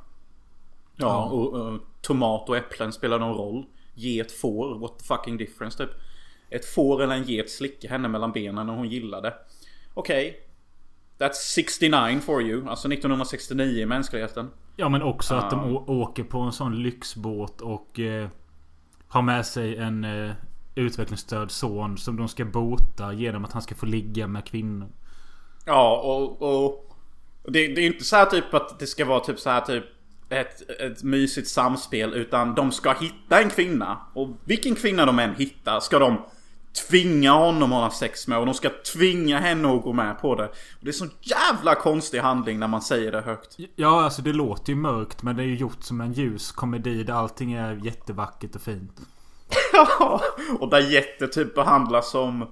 [0.96, 1.26] Ja, Ja.
[1.30, 3.66] och, och tomat och äpplen spelar någon roll.
[3.94, 5.90] Get, får, what the fucking difference typ.
[6.50, 9.34] Ett får eller en get slickar henne mellan benen och hon gillar det.
[9.94, 10.38] Okej.
[11.18, 12.68] That's 69 for you.
[12.70, 14.50] Alltså 1969 i mänskligheten.
[14.76, 15.66] Ja, men också att de Ja.
[15.80, 18.00] å- åker på en sån lyxbåt och...
[18.00, 18.28] Eh,
[19.08, 20.32] har med sig en eh,
[20.76, 24.90] utvecklingsstörd son som de ska bota genom att han ska få ligga med kvinnor.
[25.66, 26.66] Ja, och...
[26.66, 26.88] och
[27.44, 29.86] det, det är inte så här typ att det ska vara typ så här typ
[30.30, 32.14] ett, ett mysigt samspel.
[32.14, 33.98] Utan de ska hitta en kvinna.
[34.14, 36.18] Och vilken kvinna de än hittar ska de
[36.90, 38.38] tvinga honom att ha sex med.
[38.40, 40.48] Och de ska tvinga henne att gå med på det.
[40.48, 43.58] Och det är så jävla konstig handling när man säger det högt.
[43.76, 47.04] Ja, alltså det låter ju mörkt men det är ju gjort som en ljus komedi
[47.04, 49.02] där allting är jättevackert och fint.
[50.60, 52.48] Och där jätte typ behandlas som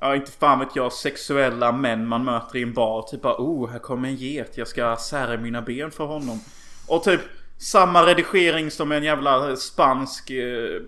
[0.00, 3.02] Ja inte fan vet jag sexuella män man möter i en bar.
[3.02, 4.56] Typ bara oh här kommer en get.
[4.58, 6.40] Jag ska sära mina ben för honom.
[6.88, 7.20] Och typ
[7.58, 10.80] samma redigering som en jävla spansk eh,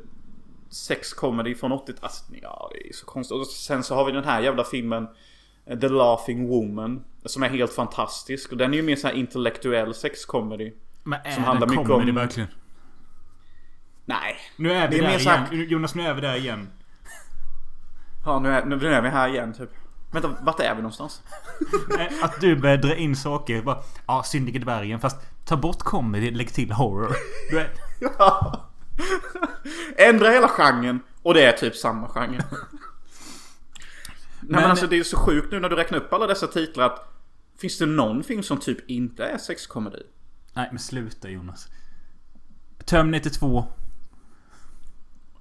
[0.71, 1.97] sexcomedy från 80-talet.
[2.01, 3.37] Alltså, ja det är så konstigt.
[3.37, 5.07] Och sen så har vi den här jävla filmen
[5.67, 7.05] eh, The Laughing Woman.
[7.25, 8.53] Som är helt fantastisk.
[8.53, 10.73] Och den är ju mer så här intellektuell sexcomedy.
[11.05, 12.49] Men är Som handlar mycket om- verkligen?
[14.09, 14.37] Nej.
[14.57, 15.47] Nu är vi Det är där igen.
[15.51, 16.69] här- Jonas, nu är vi där igen.
[18.25, 19.71] Ja nu är, nu är vi här igen typ.
[20.11, 21.23] Vänta, vart är vi någonstans?
[21.89, 23.63] Nej, Att du börjar dra in saker.
[23.63, 25.01] Bara, ja, Syndige dvärgen.
[25.01, 27.17] Fast ta bort comedy, lägg till horror.
[27.53, 27.71] Är,
[28.19, 28.65] Ja.
[29.97, 32.27] Ändra hela genren och det är typ samma genre.
[32.31, 32.41] Nej
[34.41, 36.87] men, Men- alltså det är så sjukt nu när du räknar upp alla dessa titlar
[36.87, 37.05] att
[37.61, 40.03] Finns det någon film som typ inte är sexkomedi?
[40.55, 41.69] nej, men sluta Jonas.
[42.85, 43.67] Terminator 2.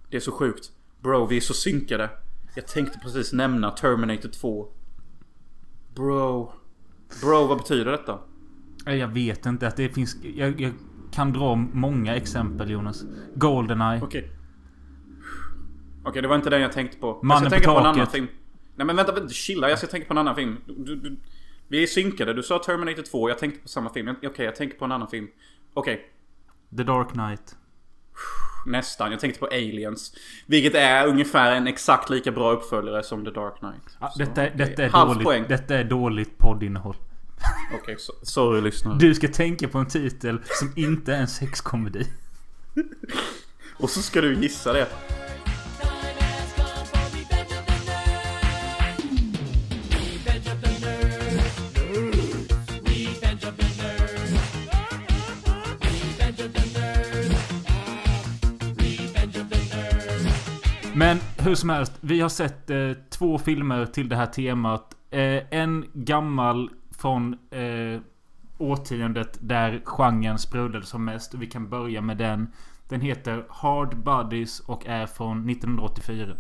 [0.09, 0.71] Det är så sjukt.
[1.01, 2.09] Bro, vi är så synkade.
[2.55, 4.67] Jag tänkte precis nämna Terminator 2.
[5.95, 6.51] Bro.
[7.21, 8.19] Bro, vad betyder detta?
[8.85, 10.17] Jag vet inte att det finns...
[10.23, 10.73] Jag, jag
[11.11, 13.03] kan dra många exempel Jonas.
[13.35, 14.01] Goldeneye.
[14.01, 14.31] Okej.
[16.03, 17.19] Okej, det var inte den jag tänkte på.
[17.23, 18.27] Mannen jag ska på tänka på en annan film.
[18.75, 19.69] Nej men vänta, vänta, chilla.
[19.69, 20.57] Jag ska tänka på en annan film.
[20.65, 21.17] Du, du,
[21.67, 22.33] vi är synkade.
[22.33, 23.29] Du sa Terminator 2.
[23.29, 24.15] Jag tänkte på samma film.
[24.23, 25.27] Okej, jag tänker på en annan film.
[25.73, 26.11] Okej,
[26.77, 27.55] The Dark Knight.
[28.67, 29.11] Nästan.
[29.11, 30.13] Jag tänkte på Aliens.
[30.45, 33.97] Vilket är ungefär en exakt lika bra uppföljare som The Dark Knight.
[33.99, 35.45] Ja, Så, detta, är- detta, är dåligt, poäng.
[35.47, 36.95] detta är dåligt poddinnehåll.
[37.81, 38.97] Okej, so, sorry lyssnare.
[38.99, 42.07] Du ska tänka på en titel som inte är en sexkomedi.
[43.79, 44.87] Och så ska du gissa det.
[60.97, 61.93] Men hur som helst.
[62.01, 64.95] Vi har sett eh, två filmer till det här temat.
[65.11, 68.01] Eh, en gammal från eh,
[68.57, 71.33] årtiondet där genren sprudlade som mest.
[71.33, 72.47] Och vi kan börja med den.
[72.89, 76.35] Den heter Hard Bodies och är från 1984.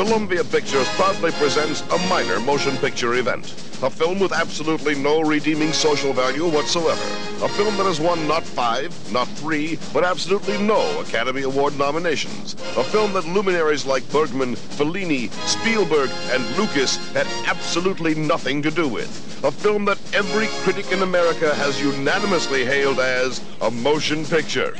[0.00, 3.52] Columbia Pictures proudly presents a minor motion picture event.
[3.82, 7.04] A film with absolutely no redeeming social value whatsoever.
[7.44, 12.54] A film that has won not five, not three, but absolutely no Academy Award nominations.
[12.78, 18.88] A film that luminaries like Bergman, Fellini, Spielberg, and Lucas had absolutely nothing to do
[18.88, 19.44] with.
[19.44, 24.74] A film that every critic in America has unanimously hailed as a motion picture.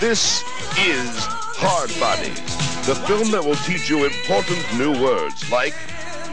[0.00, 0.42] This
[0.76, 1.08] is
[1.56, 2.75] Hard Bodies.
[2.86, 5.74] The film that will teach you important new words like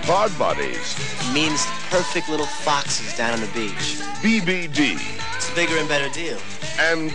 [0.05, 0.95] hard bodies,
[1.33, 3.97] means perfect little foxes down on the beach.
[4.21, 4.99] BBD,
[5.35, 6.37] It's a bigger and better deal.
[6.79, 7.11] and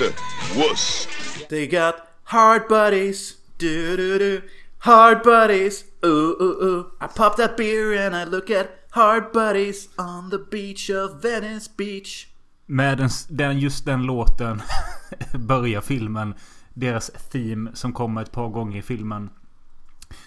[0.57, 1.07] wuss.
[1.49, 3.37] They got hard buddies.
[3.59, 4.43] Do do do.
[4.79, 5.85] Hard buddies.
[6.05, 6.87] Ooh ooh ooh.
[7.01, 11.69] I pop that beer and I look at hard buddies on the beach of Venice
[11.77, 12.29] Beach.
[12.67, 14.63] Med den, den, just den låten
[15.33, 16.35] börjar filmen.
[16.79, 19.31] Deras theme som kommer ett par gånger i filmen.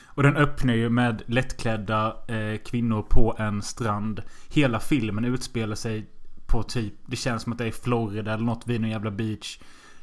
[0.06, 4.22] Och den öppnar ju med lättklädda eh, kvinnor på en strand.
[4.50, 6.06] Hela filmen utspelar sig
[6.48, 6.94] på typ...
[7.06, 9.60] Det känns som att det är Florida eller något vid någon jävla beach.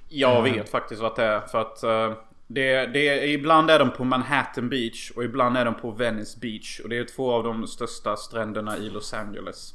[0.08, 2.12] Jag vet faktiskt vad det är för att eh,
[2.46, 6.80] det, det ibland är de på Manhattan Beach och ibland är de på Venice Beach.
[6.80, 9.74] Och det är två av de största stränderna i Los Angeles.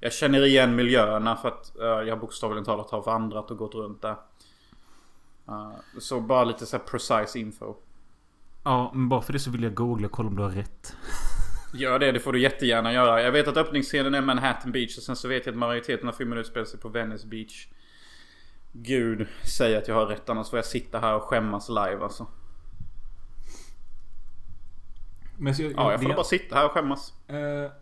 [0.00, 4.02] Jag känner igen miljöerna för att eh, jag bokstavligen talat har vandrat och gått runt
[4.02, 4.16] där.
[5.48, 7.74] Eh, så bara lite så precise info.
[8.64, 10.96] Ja, men bara för det så vill jag googla och kolla om du har rätt.
[11.74, 13.22] Gör det, det får du jättegärna göra.
[13.22, 16.12] Jag vet att öppningsscenen är Manhattan Beach och sen så vet jag att majoriteten av
[16.12, 17.66] filmen utspelar sig på Venice Beach.
[18.72, 19.26] Gud,
[19.58, 22.26] säg att jag har rätt annars får jag sitta här och skämmas live alltså.
[25.36, 27.12] Men så, Ja, jag får det- bara sitta här och skämmas.
[27.28, 27.72] Eh,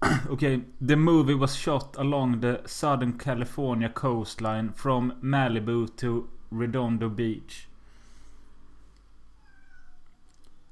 [0.30, 0.60] Okej.
[0.88, 7.66] The movie was shot along the Southern California coastline from Malibu to Redondo Beach.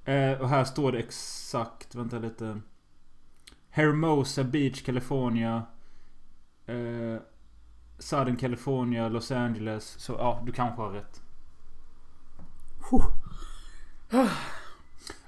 [0.04, 1.94] Eh, och här står det exakt.
[1.94, 2.60] Vänta lite.
[3.70, 5.62] Hermosa Beach, California.
[6.66, 7.20] Eh,
[7.98, 9.84] Southern California, Los Angeles.
[9.98, 11.22] Så ja, du kanske har rätt.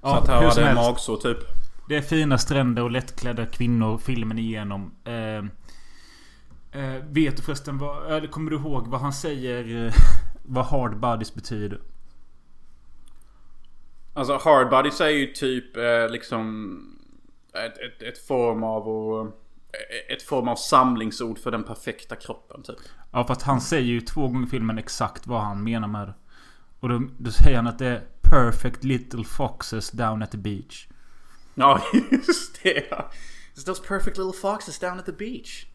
[0.00, 0.82] så att här helst.
[0.82, 1.59] magsår typ.
[1.90, 4.94] Det är fina stränder och lättklädda kvinnor filmen igenom.
[5.04, 5.38] Eh,
[6.82, 8.12] eh, vet du förresten vad...
[8.12, 9.86] Eller kommer du ihåg vad han säger?
[9.86, 9.92] Eh,
[10.42, 11.80] vad hard bodies betyder?
[14.14, 16.76] Alltså hard bodies är ju typ eh, liksom
[17.54, 19.32] ett, ett, ett form av
[20.08, 22.78] ett form av samlingsord för den perfekta kroppen typ.
[23.10, 26.14] Ja fast han säger ju två gånger i filmen exakt vad han menar med det.
[26.80, 30.86] Och då, då säger han att det är Perfect little foxes down at the beach.
[31.60, 32.90] Ja, just det.
[33.54, 35.66] It's those perfect little foxes down at the beach.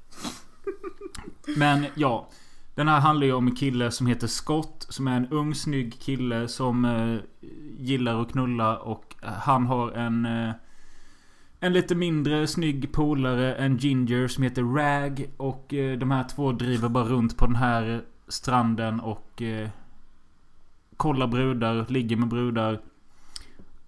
[1.57, 2.29] Men ja.
[2.75, 4.85] Den här handlar ju om en kille som heter Scott.
[4.89, 7.17] Som är en ung snygg kille som eh,
[7.77, 8.77] gillar att knulla.
[8.77, 10.25] Och eh, han har en...
[10.25, 10.53] Eh,
[11.59, 13.55] en lite mindre snygg polare.
[13.55, 15.29] En ginger som heter Rag.
[15.37, 19.41] Och eh, de här två driver bara runt på den här stranden och...
[19.41, 19.69] Eh,
[20.97, 21.85] kollar brudar.
[21.89, 22.81] Ligger med brudar.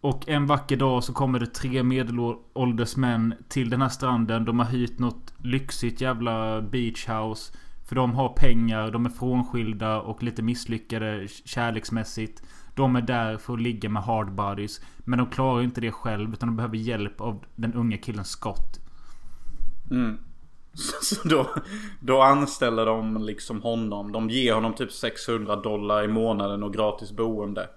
[0.08, 4.46] Och en vacker dag så kommer det tre medelålders män till den här stranden.
[4.46, 7.54] De har hyrt något lyxigt jävla beachhouse.
[7.88, 12.42] För de har pengar, de är frånskilda och lite misslyckade kärleksmässigt.
[12.76, 14.82] De är där för att ligga med hard bodies.
[14.98, 18.80] Men de klarar inte det själv utan de behöver hjälp av den unga killen Scott.
[19.92, 20.18] Mm.
[21.02, 21.50] så då,
[22.00, 24.12] då anställer de liksom honom.
[24.12, 27.70] De ger honom typ 600 dollar i månaden och gratis boende.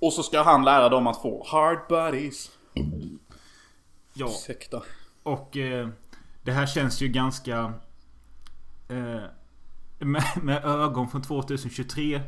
[0.00, 2.50] Och så ska han lära dem att få hard buddies.
[4.12, 4.26] Ja.
[4.26, 4.82] Ursäkta.
[5.22, 5.88] Och eh,
[6.42, 7.72] det här känns ju ganska...
[8.88, 9.22] Eh,
[9.98, 12.20] med, med ögon från 2023.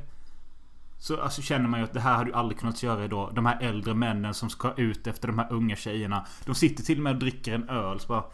[0.99, 3.35] Så alltså, känner man ju att det här hade du aldrig kunnat göra idag.
[3.35, 6.27] De här äldre männen som ska ut efter de här unga tjejerna.
[6.45, 8.01] De sitter till och med och dricker en öl.
[8.01, 8.25] Så bara,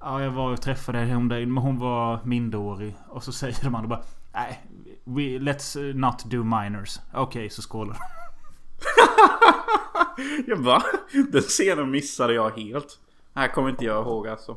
[0.00, 2.94] ja, jag var och träffade hon där, men hon var minderårig.
[3.08, 4.02] Och så säger de andra bara...
[4.32, 4.62] Nej,
[5.04, 6.98] we, let's not do minors.
[7.14, 8.25] Okej, så skålar de.
[10.46, 10.82] Jag bara,
[11.32, 12.98] den scenen missade jag helt.
[13.34, 14.56] Det här kommer inte jag ihåg alltså.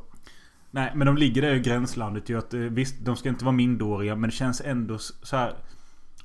[0.72, 2.38] Nej, men de ligger där i gränslandet ju.
[2.38, 4.16] Att, eh, visst, de ska inte vara minderåriga.
[4.16, 5.56] Men det känns ändå så här.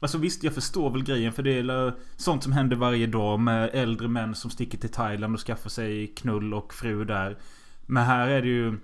[0.00, 1.32] Alltså visst, jag förstår väl grejen.
[1.32, 5.34] För det är sånt som händer varje dag med äldre män som sticker till Thailand
[5.34, 7.38] och skaffar sig knull och fru där.
[7.86, 8.78] Men här är det ju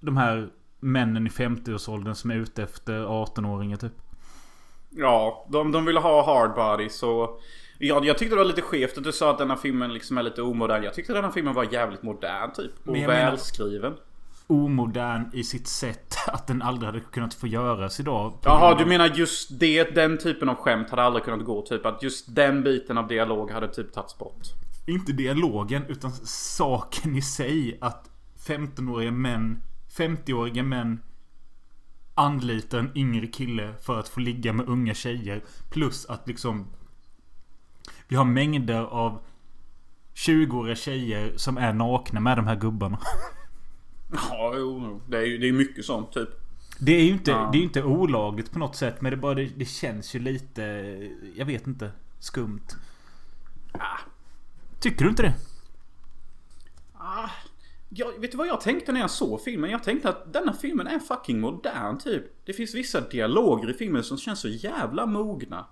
[0.00, 0.48] de här
[0.80, 3.92] männen i 50-årsåldern som är ute efter 18-åringar typ.
[4.90, 7.38] Ja, de, de ville ha hard body så...
[7.78, 10.22] Ja, jag tyckte det var lite skevt att du sa att denna filmen liksom är
[10.22, 10.82] lite omodern.
[10.82, 12.72] Jag tyckte denna filmen var jävligt modern typ.
[12.84, 13.94] Och Men jag välskriven.
[14.46, 18.38] Omodern i sitt sätt att den aldrig hade kunnat få göras idag.
[18.44, 21.62] Jaha, du menar just det, den typen av skämt hade aldrig kunnat gå.
[21.62, 24.42] Typ att just den biten av dialog hade typ tagits bort.
[24.86, 28.10] Inte dialogen utan saken i sig att
[28.46, 29.62] 15-åriga män
[29.96, 31.00] 50-åriga män
[32.14, 35.44] anlitar en yngre kille för att få ligga med unga tjejer.
[35.70, 36.66] Plus att liksom
[38.08, 39.18] vi har mängder av
[40.14, 42.98] 20-åriga tjejer som är nakna med de här gubbarna.
[44.30, 46.28] Ja, jo, det är ju det är mycket sånt typ.
[46.80, 47.48] Det är ju inte, Ja.
[47.52, 50.62] det är inte olagligt på något sätt men det, bara, det, det känns ju lite
[51.36, 52.66] Jag vet inte Skumt
[53.72, 53.98] Ah.
[54.80, 55.34] Tycker du inte det?
[57.88, 59.70] Ja, vet du vad jag tänkte när jag såg filmen?
[59.70, 62.24] Jag tänkte att denna filmen är fucking modern typ.
[62.46, 65.66] Det finns vissa dialoger i filmen som känns så jävla mogna.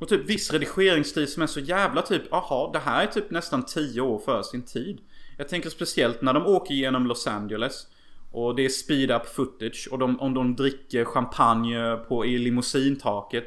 [0.00, 3.62] Och typ viss redigeringsstil som är så jävla typ, aha, det här är typ nästan
[3.62, 4.98] 10 år före sin tid.
[5.36, 7.86] Jag tänker speciellt när de åker genom Los Angeles.
[8.32, 9.88] Och det är speed up footage.
[9.90, 13.44] Och de, om de dricker champagne på, i limousintaket.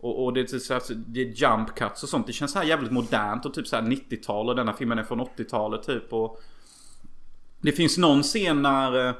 [0.00, 2.26] Och, och det, är typ så här, alltså, det är jump cuts och sånt.
[2.26, 4.48] Det känns så här jävligt modernt och typ så här 90-tal.
[4.48, 6.12] Och denna filmen är från 80-talet typ.
[6.12, 6.40] Och
[7.60, 9.14] det finns någon scen när eh,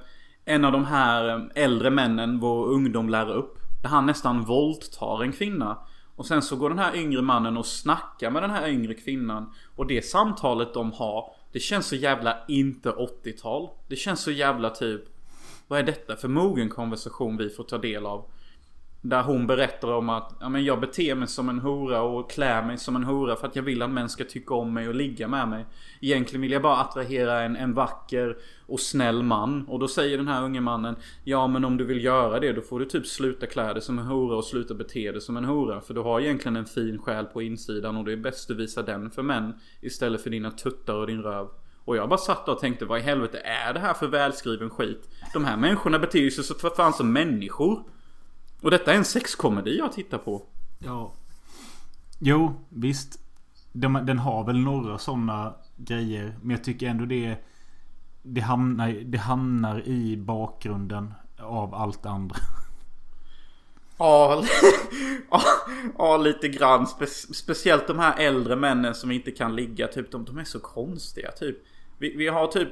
[0.44, 3.58] en av de här eh, äldre männen, vår ungdom, lär upp.
[3.82, 5.78] Där han nästan våldtar en kvinna.
[6.16, 9.52] Och sen så går den här yngre mannen och snackar med den här yngre kvinnan.
[9.76, 13.68] Och det samtalet de har, det känns så jävla inte 80-tal.
[13.88, 15.04] Det känns så jävla typ...
[15.68, 18.24] Vad är detta för mogen konversation vi får ta del av?
[19.06, 22.62] Där hon berättar om att ja, men jag beter mig som en hora och klär
[22.62, 24.94] mig som en hora för att jag vill att män ska tycka om mig och
[24.94, 25.66] ligga med mig.
[26.00, 28.36] Egentligen vill jag bara attrahera en, en vacker
[28.66, 29.66] och snäll man.
[29.68, 32.60] Och då säger den här unge mannen Ja men om du vill göra det då
[32.60, 35.44] får du typ sluta klä dig som en hora och sluta bete dig som en
[35.44, 35.80] hora.
[35.80, 38.82] För du har egentligen en fin själ på insidan och det är bäst du visar
[38.82, 39.54] den för män.
[39.80, 41.48] Istället för dina tuttar och din röv.
[41.84, 44.70] Och jag bara satt där och tänkte vad i helvete är det här för välskriven
[44.70, 45.08] skit?
[45.32, 47.84] De här människorna beter sig så för fan som människor.
[48.64, 50.42] Och detta är en sexkomedi jag tittar på.
[50.78, 51.12] Ja
[52.18, 53.18] Jo visst
[53.72, 57.36] de, Den har väl några sådana grejer Men jag tycker ändå det
[58.22, 62.36] det hamnar, det hamnar i bakgrunden av allt andra.
[63.98, 64.44] Ja,
[65.30, 65.42] ja,
[65.98, 66.86] ja lite grann.
[66.86, 69.86] Spe speciellt de här äldre männen som inte kan ligga.
[69.86, 71.30] Typ, de, de är så konstiga.
[71.30, 71.56] Typ.
[71.98, 72.68] Vi, vi har typ,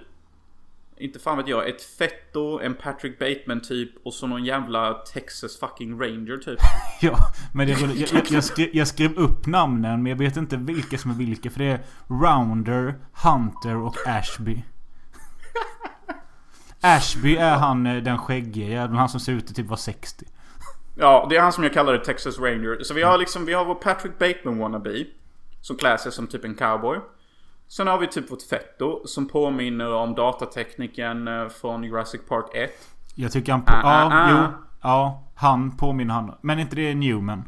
[1.03, 5.59] inte fan vet jag, ett fetto, en Patrick Bateman typ och så någon jävla Texas
[5.59, 6.59] fucking Ranger typ.
[7.01, 7.17] Ja,
[7.55, 10.99] men det, jag, jag, jag, skrev, jag skrev upp namnen men jag vet inte vilka
[10.99, 11.51] som är vilka.
[11.51, 12.95] För det är Rounder,
[13.25, 14.63] Hunter och Ashby.
[16.81, 18.99] Ashby är han eh, den skäggige jäveln.
[18.99, 20.27] Han som ser ut att typ vara 60.
[20.97, 22.83] Ja, det är han som jag kallar det Texas Ranger.
[22.83, 25.05] Så vi har liksom, vi har vår Patrick Bateman wannabe.
[25.61, 26.99] Som klär sig som typ en cowboy.
[27.73, 32.71] Sen har vi typ vårt fetto som påminner om datatekniken eh, från Jurassic Park 1.
[33.15, 33.65] Jag tycker han...
[33.65, 34.31] På, Ah, ja, ah, ah.
[34.31, 34.65] jo.
[34.83, 36.35] Ja, han påminner han.
[36.41, 37.45] Men inte det är Newman?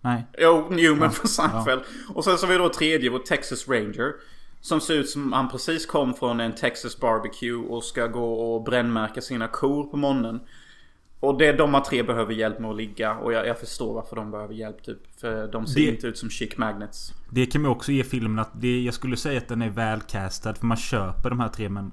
[0.00, 0.26] Nej.
[0.38, 1.82] Jo, Newman från Seinfeld.
[2.14, 4.12] Och sen så har vi då tredje, vår Texas Ranger.
[4.60, 8.64] Som ser ut som han precis kom från en Texas barbecue och ska gå och
[8.64, 10.40] brännmärka sina kor på morgonen.
[11.20, 13.14] Och det de här tre behöver hjälp med att ligga.
[13.16, 15.20] Och jag, jag förstår varför de behöver hjälp typ.
[15.20, 17.14] För de ser Det- inte ut som chic magnets.
[17.30, 20.54] Det kan man också ge filmen att det, jag skulle säga att den är välcastad.
[20.54, 21.92] För man köper de här tre männen.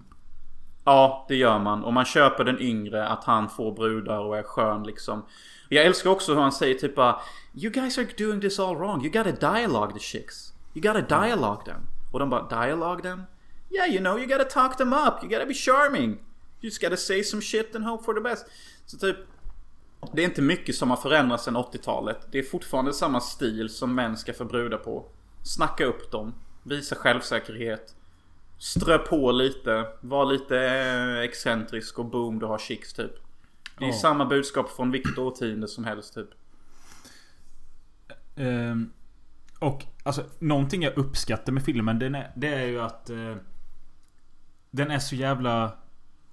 [0.85, 1.83] Ja, det gör man.
[1.83, 5.25] Och man köper den yngre att han får brudar och är skön liksom.
[5.69, 7.19] Jag älskar också hur han säger typ bara
[7.53, 9.05] You guys are doing this all wrong.
[9.05, 10.53] You gotta dialogue the chicks.
[10.73, 11.81] You gotta dialogue them.
[12.11, 13.21] Och de bara dialogue them?
[13.69, 15.23] Yeah, you know, you gotta talk them up.
[15.23, 16.09] You gotta be charming.
[16.11, 18.45] You just gotta say some shit and hope for the best.
[18.87, 19.17] Så typ
[20.13, 22.27] det är inte mycket som har förändrats sedan 80-talet.
[22.31, 25.05] Det är fortfarande samma stil som män ska få brudar på.
[25.43, 26.33] Snacka upp dem.
[26.63, 27.95] Visa självsäkerhet.
[28.57, 29.85] Strö på lite.
[30.01, 33.11] Var lite eh, excentrisk och boom, du har chicks typ.
[33.79, 33.93] Det är Ja.
[33.93, 36.29] samma budskap från vilket årtionde som helst typ.
[38.35, 38.91] Ehm,
[39.59, 43.35] och alltså någonting jag uppskattar med filmen den är, det är ju att eh,
[44.71, 45.77] Den är så jävla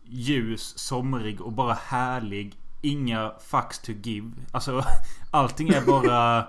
[0.05, 2.55] ljus, somrig och bara härlig.
[2.83, 4.33] Inga fucks to give.
[4.53, 4.85] Alltså
[5.31, 6.49] allting är bara...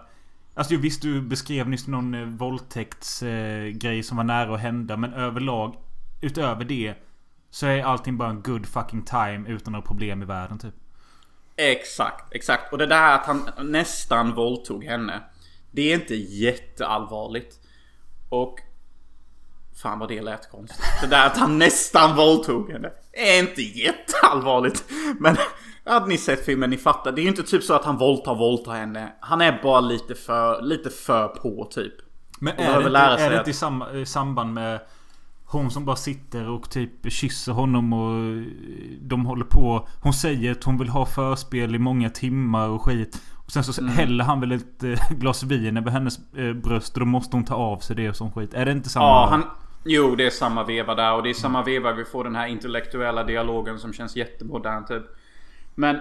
[0.57, 5.13] Alltså visst du beskrev nyss någon eh, våldtäktsgrej eh, som var nära att hända men
[5.13, 5.75] överlag
[6.21, 6.95] Utöver det
[7.49, 10.73] Så är allting bara en good fucking time utan några problem i världen typ.
[11.55, 12.71] Exakt, exakt.
[12.73, 15.23] Och det där att han nästan våldtog henne.
[15.71, 17.59] Det är inte jätteallvarligt.
[18.29, 18.59] Och...
[19.81, 20.85] Fan vad det lät konstigt.
[21.01, 22.89] Det där att han nästan våldtog henne.
[23.13, 24.83] Är inte jätteallvarligt.
[25.19, 25.35] Men
[25.85, 27.11] Hade ni sett filmen, ni fattar.
[27.11, 29.13] Det är ju inte typ så att han våldtar, våldtar henne.
[29.19, 31.93] Han är bara lite för, lite för på typ.
[32.39, 34.79] Men är det, lära inte, sig är det att- inte i samband med
[35.45, 38.43] hon som bara sitter och typ kysser honom och eh,
[39.01, 39.87] de håller på.
[40.01, 43.21] Hon säger att hon vill ha förspel i många timmar och skit.
[43.45, 43.93] Och sen så Mm.
[43.93, 47.45] häller han väl ett eh, glas vin över hennes eh, bröst och då måste hon
[47.45, 48.53] ta av sig det och sån skit.
[48.53, 49.05] Är det inte samma?
[49.05, 49.43] Ja, han...
[49.87, 52.47] Jo, det är samma veva där och det är samma veva vi får den här
[52.47, 55.03] intellektuella dialogen som känns jättemodern typ.
[55.75, 55.99] Men...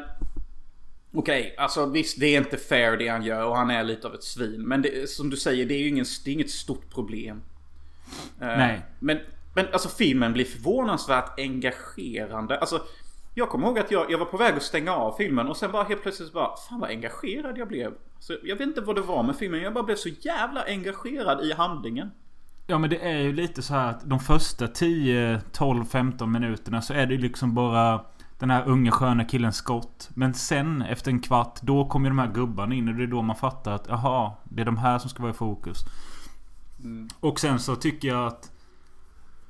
[1.16, 4.14] Okej, alltså visst det är inte fair det han gör och han är lite av
[4.14, 4.62] ett svin.
[4.62, 7.43] Men det, som du säger, det är ju ingen, det inget stort problem.
[8.41, 8.82] Eh, Nej.
[8.99, 9.18] Men,
[9.55, 12.59] men alltså filmen blir förvånansvärt engagerande.
[12.59, 12.82] Alltså,
[13.35, 15.72] jag kommer ihåg att jag, jag var på väg att stänga av filmen och sen
[15.72, 17.93] bara helt plötsligt bara Fan vad engagerad jag blev.
[18.20, 21.45] Så jag vet inte vad det var med filmen, jag bara blev så jävla engagerad
[21.45, 22.11] i handlingen.
[22.67, 26.83] Ja men det är ju lite så här att de första 10, 12, 15 minuterna
[26.83, 28.05] så är det ju liksom bara
[28.39, 30.11] den här unga sköna killen Scott.
[30.15, 33.07] Men sen efter en kvart då kommer ju de här gubbarna in och det är
[33.07, 35.79] då man fattar att jaha, det är de här som ska vara i fokus.
[37.21, 38.51] Och sen så tycker jag att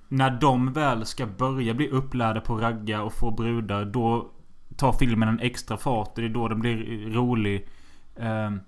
[0.08, 4.30] när de väl ska börja bli upplärda på ragga och få brudar då
[4.76, 7.68] tar filmen en extra fart och det är då den blir rolig.
[8.16, 8.60] Ehm,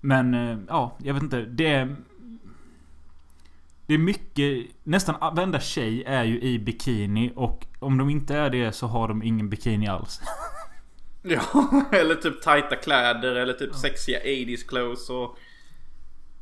[0.00, 1.42] Men eh, ja, jag vet inte.
[1.42, 1.96] Det är...
[3.86, 4.66] Det är mycket...
[4.82, 9.08] Nästan varenda tjej är ju i bikini och om de inte är det så har
[9.08, 10.20] de ingen bikini alls.
[11.28, 11.42] Ja,
[11.92, 15.36] eller typ tajta kläder eller typ sexiga 80s clothes och...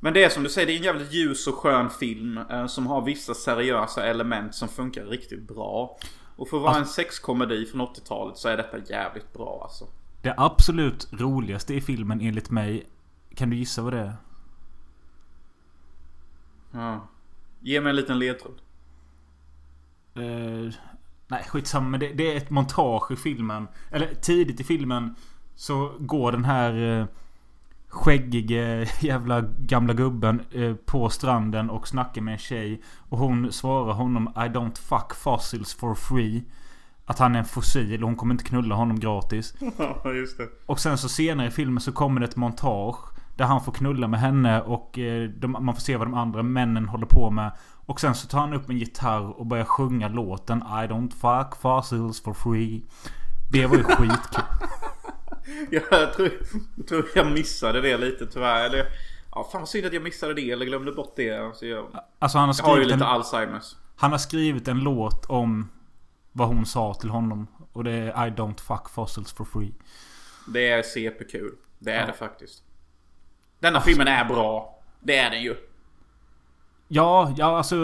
[0.01, 2.67] Men det är som du säger, det är en jävligt ljus och skön film eh,
[2.67, 5.99] som har vissa seriösa element som funkar riktigt bra.
[6.37, 9.85] Och för att vara en sexkomedi från 80-talet så är detta jävligt bra alltså.
[10.23, 12.87] Det absolut roligaste i filmen enligt mig.
[13.35, 14.17] Kan du gissa vad det är?
[16.73, 17.09] Ja.
[17.65, 18.61] Ge mig en liten ledtråd.
[20.15, 20.75] Eh,
[21.29, 21.89] nej, skitsamma.
[21.89, 23.69] Men det, det är ett montage i filmen.
[23.91, 25.15] Eller tidigt i filmen
[25.55, 27.07] så går den här eh,
[27.89, 32.83] skäggige jävla gamla gubben eh, på stranden och snackar med en tjej.
[33.09, 36.45] Och hon svarar honom I don't fuck fossils for free.
[37.07, 39.55] Att han är en fossil och hon kommer inte knulla honom gratis.
[39.79, 40.49] Ja, just det.
[40.67, 43.14] Och sen så senare i filmen så kommer det ett montage.
[43.37, 46.43] Där han får knulla med henne och eh, de, man får se vad de andra
[46.43, 47.53] männen håller på med.
[47.87, 51.61] Och sen så tar han upp en gitarr och börjar sjunga låten I don't fuck
[51.61, 52.83] fossils for free.
[53.53, 54.45] Det var ju skitkul.
[55.71, 56.31] Jag tror,
[56.77, 58.65] jag tror jag missade det lite tyvärr.
[58.65, 58.87] Eller,
[59.35, 61.39] ja, fan synd att jag missade det eller glömde bort det.
[61.39, 61.87] Alltså, jag,
[62.19, 63.77] Alltså han har jag har ju lite en, Alzheimers.
[63.97, 65.69] han har skrivit en låt om
[66.33, 67.47] vad hon sa till honom.
[67.73, 69.75] Och det är I don't fuck fossils for free.
[70.49, 71.53] Det är CP-kul.
[71.79, 72.63] Det är det faktiskt.
[73.65, 74.79] Denna filmen är bra.
[75.01, 75.57] Det är den ju.
[76.89, 77.77] Ja, ja alltså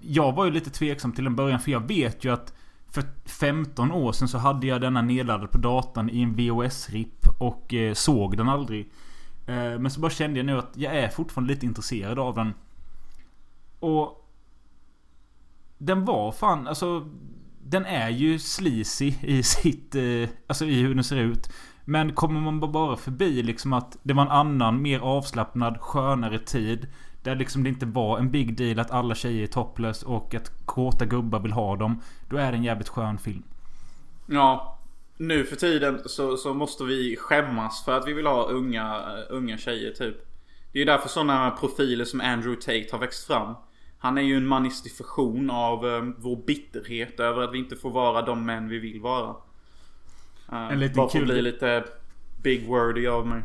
[0.00, 2.52] Jag var ju lite tveksam till en början för jag vet ju att
[2.90, 7.74] För 15 år sedan så hade jag denna nedladdad på datorn i en VHS-RIP och
[7.74, 8.90] eh, såg den aldrig.
[9.46, 12.54] Eh, men så bara kände jag nu att jag är fortfarande lite intresserad av den.
[13.80, 14.28] Och...
[15.78, 17.08] Den var fan, alltså...
[17.62, 19.94] Den är ju sleazy i sitt...
[19.94, 21.50] Eh, alltså i hur den ser ut.
[21.90, 26.86] Men kommer man bara förbi liksom att det var en annan, mer avslappnad, skönare tid.
[27.22, 30.66] Där liksom det inte var en big deal att alla tjejer är topless och att
[30.66, 32.02] kåta gubbar vill ha dem.
[32.28, 33.42] Då är det en jävligt skön film.
[34.26, 34.78] Ja.
[35.16, 39.36] Nu för tiden så, så måste vi skämmas för att vi vill ha unga, eh,
[39.36, 40.16] unga tjejer typ.
[40.72, 43.54] Det är ju därför sådana profiler som Andrew Tate har växt fram.
[43.98, 48.22] Han är ju en manifestation av um, vår bitterhet över att vi inte får vara
[48.22, 49.34] de män vi vill vara.
[50.52, 51.84] Uh, En liten bara för att kul- bli lite
[52.42, 53.42] big wordy av mig.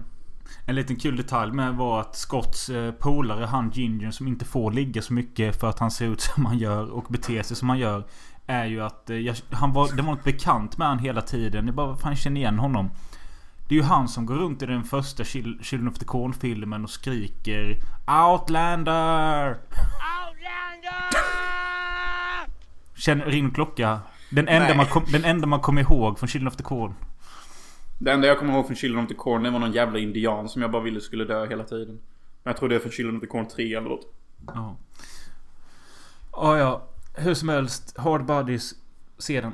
[0.66, 4.72] En liten kul detalj med var att Scotts eh, polare, han Ginger, som inte får
[4.72, 7.70] ligga så mycket för att han ser ut som han gör och beter sig som
[7.70, 8.04] han gör.
[8.48, 11.66] Är ju att eh, jag, han var, det var något bekant med han hela tiden.
[11.66, 12.92] Jag bara, fan känner igen honom.
[13.68, 16.84] Det är ju han som går runt i den första Chil- Children of the Corn-filmen
[16.84, 17.78] och skriker
[18.08, 19.58] Outlander!
[22.96, 24.00] Känner, ring klocka.
[24.34, 24.78] Den enda, Nej.
[24.78, 26.94] man kom, den enda man kommer ihåg från Children of the Corn.
[28.00, 30.50] Det enda jag kommer ihåg från Children of the Corn det var någon jävla indian
[30.50, 31.96] som jag bara ville skulle dö hela tiden.
[32.44, 34.14] Men jag tror det är från Children of the Corn 3 eller något.
[34.48, 34.76] Ja.
[36.32, 36.84] Ja, ja.
[37.16, 37.98] Hur som helst.
[37.98, 38.74] Hard Bodies.
[39.18, 39.52] Se den.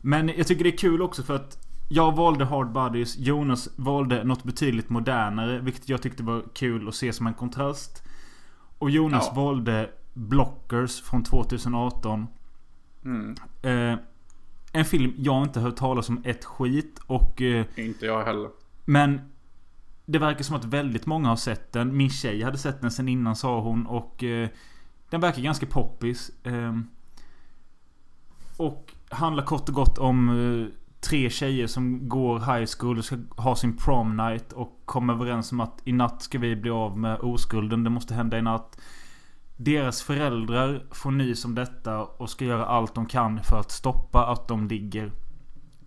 [0.00, 1.58] Men jag tycker det är kul också för att
[1.88, 3.16] jag valde Hard Bodies.
[3.18, 5.58] Jonas valde något betydligt modernare.
[5.58, 8.02] Vilket jag tyckte var kul att se som en kontrast.
[8.78, 9.40] Och Jonas Ja.
[9.42, 12.26] valde Blockers från 2018.
[13.06, 13.34] Mm.
[13.62, 13.98] Eh,
[14.72, 17.00] en film jag inte hört talas om ett skit.
[17.06, 17.42] Och...
[17.42, 18.50] Eh, Inte jag heller.
[18.84, 19.20] men
[20.06, 21.96] det verkar som att väldigt många har sett den.
[21.96, 24.48] Min tjej hade sett den sen innan sa hon och eh,
[25.10, 26.30] den verkar ganska poppis.
[26.44, 26.78] Eh,
[28.56, 33.16] och handlar kort och gott om eh, tre tjejer som går high school och ska
[33.36, 36.98] ha sin prom night och kommer överens om att i natt ska vi bli av
[36.98, 37.84] med oskulden.
[37.84, 38.78] Det måste hända i natt.
[39.56, 44.26] Deras föräldrar får nys om detta och ska göra allt de kan för att stoppa
[44.26, 45.04] att de ligger.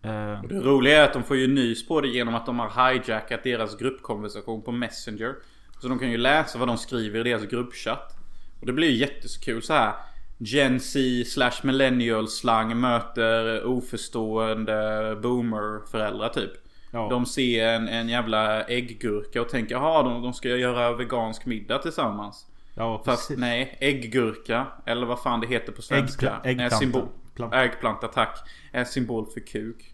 [0.02, 2.92] Eh, Det roliga är att de får ju nys på det genom att de har
[2.92, 5.36] hijackat deras gruppkonversation på Messenger.
[5.82, 8.16] Så de kan ju läsa vad de skriver i deras gruppchatt.
[8.60, 9.94] Och det blir ju jättekul så här.
[10.38, 16.52] Gen Z slash millennial slang möter oförstående boomer föräldrar typ.
[16.92, 17.08] Ja.
[17.10, 21.78] De ser en, en jävla ägggurka och tänker jaha de, de ska göra vegansk middag
[21.78, 22.46] tillsammans.
[22.80, 23.40] Ja, Fast precis.
[23.40, 24.68] nej, ägggurka.
[24.86, 26.30] Eller vad fan det heter på svenska.
[26.30, 26.76] Äggpla- äggplanta.
[26.76, 27.64] Är symbol, Planta.
[27.64, 28.38] äggplanta, tack.
[28.72, 29.94] Är symbol för kuk.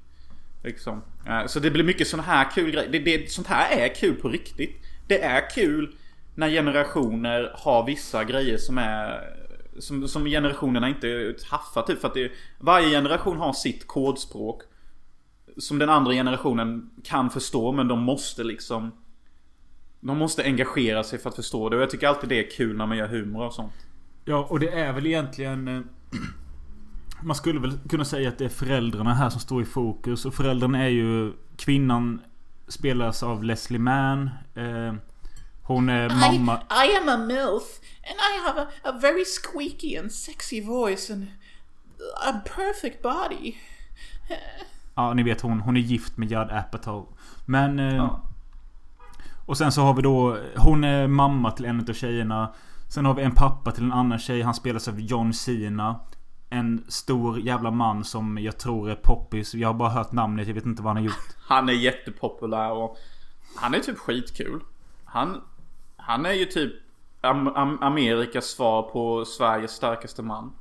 [0.64, 1.02] Liksom.
[1.28, 2.90] Eh, Så det blir mycket sån här kul grejer.
[2.92, 4.82] Det, det, sånt här är kul på riktigt.
[5.08, 5.96] Det är kul
[6.36, 9.22] när generationer har vissa grejer som är...
[9.80, 12.02] Som, som generationerna inte haffar typ.
[12.02, 14.62] För att det, varje generation har sitt kodspråk.
[15.58, 18.92] Som den andra generationen kan förstå men de måste liksom...
[20.06, 22.78] De måste engagera sig för att förstå det och jag tycker alltid det är kul
[22.78, 23.74] när man gör humor och sånt.
[24.26, 25.68] Ja, och det är väl egentligen...
[25.68, 25.82] eh,
[27.24, 30.26] Man skulle väl kunna säga att det är föräldrarna här som står i fokus.
[30.26, 31.34] Och föräldrarna är ju...
[31.58, 32.22] Kvinnan
[32.68, 34.30] spelas av Leslie Mann.
[34.56, 34.94] Eh,
[35.64, 36.62] hon är mamma...
[36.86, 37.80] I am a MILF,
[38.10, 41.28] and I have a, a very squeaky and sexy voice and
[42.26, 43.56] a perfect body.
[44.96, 45.62] Ja, ni vet hon.
[45.62, 47.08] Hon är gift med Judd Apatow.
[47.46, 47.80] Men...
[47.80, 48.22] Eh, Ja.
[49.46, 50.38] Och sen så har vi då...
[50.58, 52.54] Hon är mamma till en av tjejerna.
[52.90, 54.42] Sen har vi en pappa till en annan tjej.
[54.42, 56.00] Han spelas av John Cena.
[56.50, 59.54] En stor jävla man som jag tror är poppis.
[59.56, 60.48] Jag har bara hört namnet.
[60.48, 61.26] Jag vet inte vad han har gjort.
[61.48, 62.98] Han är jättepopulär och
[63.56, 64.62] han är typ skitkul.
[65.06, 65.42] Han,
[65.98, 66.74] han är ju typ
[67.22, 70.52] Am Am Amerikas svar på Sveriges starkaste man.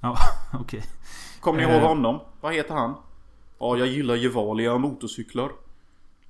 [0.00, 0.16] Ja,
[0.52, 0.82] okej.
[1.40, 1.72] Kommer ni Eh.
[1.74, 2.20] ihåg honom?
[2.40, 2.94] Vad heter han?
[3.58, 5.50] Ja, jag gillar Gevalia motorcyklar.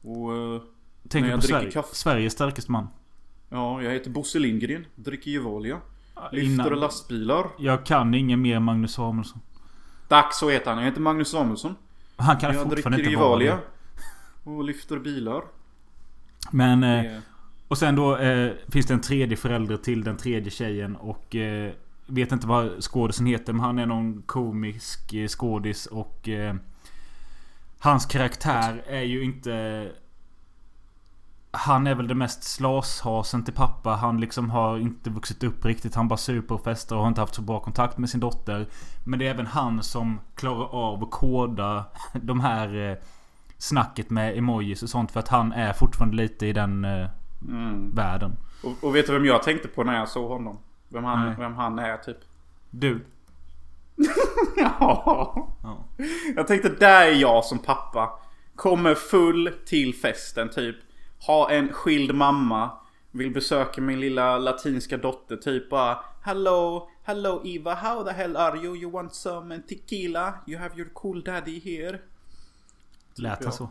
[0.03, 0.61] Och eh,
[1.09, 1.95] Tänker på Sverige, kaffe.
[1.95, 2.89] Sveriges starkaste man.
[3.49, 4.87] ja, jag heter Bosse Lindgren.
[4.95, 5.81] Dricker Gevalia.
[6.33, 7.47] Lyfter Innan- lastbilar.
[7.59, 9.41] Jag kan ingen mer Magnus Samuelsson.
[10.09, 10.79] Dags så heter han.
[10.79, 11.75] Jag heter Magnus Samuelsson.
[12.17, 13.61] Han kan Jag fortfarande dricker inte vara Gevalia.
[14.45, 14.51] det.
[14.51, 15.43] Och lyfter bilar.
[16.51, 16.83] Men...
[16.85, 17.19] Eh,
[17.69, 21.35] och sen då eh, finns det en tredje förälder till den tredje tjejen och...
[21.37, 21.73] Eh,
[22.07, 26.29] vet inte vad skådisen heter men han är någon komisk eh, skådis och...
[26.29, 26.55] Eh,
[27.79, 29.89] hans karaktär är ju inte...
[31.55, 33.91] Han är väl det mest slashasen till pappa.
[33.91, 35.95] Han liksom har inte vuxit upp riktigt.
[35.95, 38.67] Han bara super och festar och har inte haft så bra kontakt med sin dotter.
[39.05, 42.97] Men det är även han som klarar av att koda de här eh,
[43.59, 45.11] snacket med emojis och sånt.
[45.13, 47.09] För att han är fortfarande lite i den eh,
[47.49, 47.91] Mm.
[47.95, 48.37] världen.
[48.63, 50.59] Och, och vet du vem jag tänkte på när jag såg honom?
[50.89, 51.35] Vem han, Nej.
[51.39, 52.17] vem han är typ.
[52.71, 53.05] Du.
[54.57, 55.49] Ja.
[55.63, 55.85] Ja.
[56.37, 58.11] Jag tänkte där är jag som pappa.
[58.57, 60.77] Kommer full till festen typ.
[61.27, 62.71] Har en skild mamma.
[63.11, 68.57] Vill besöka min lilla latinska dotter typ bara Hello, hello Eva, how the hell are
[68.57, 68.77] you?
[68.77, 70.35] You want some tequila?
[70.47, 71.99] You have your cool daddy here.
[73.15, 73.47] Lät ja.
[73.47, 73.69] han så?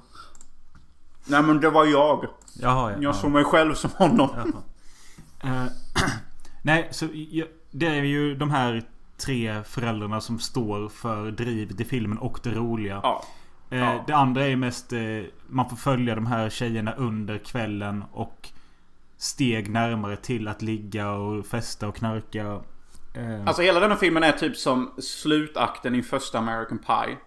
[1.25, 2.27] Nej men det var jag.
[2.53, 2.97] Jaha, ja.
[3.01, 4.29] Jag såg mig själv som honom.
[5.43, 5.65] Eh,
[6.61, 7.07] nej, så
[7.71, 8.83] det är ju de här
[9.17, 12.99] tre föräldrarna som står för drivet i filmen och det roliga.
[13.03, 13.25] Ja.
[13.73, 14.03] Eh, ja.
[14.07, 14.93] Det andra är mest...
[14.93, 14.99] Eh,
[15.47, 18.49] man får följa de här tjejerna under kvällen och
[19.17, 22.61] steg närmare till att ligga och festa och knarka.
[23.13, 27.17] Eh, Alltså hela den här filmen är typ som slutakten i första American Pie.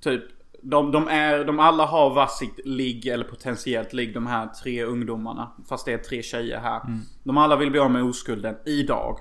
[0.00, 0.24] Typ.
[0.62, 5.52] De, de, är, de alla har varsitt ligg eller potentiellt ligg de här tre ungdomarna.
[5.68, 6.80] Fast det är tre tjejer här.
[7.24, 9.18] De alla vill bli av med oskulden idag.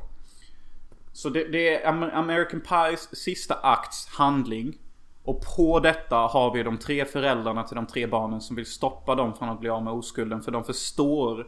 [1.14, 4.78] Så det, det är Am- American Pies sista akts handling.
[5.24, 9.16] Och på detta har vi de tre föräldrarna till de tre barnen som vill stoppa
[9.16, 10.42] dem från att bli av med oskulden.
[10.42, 11.48] För de förstår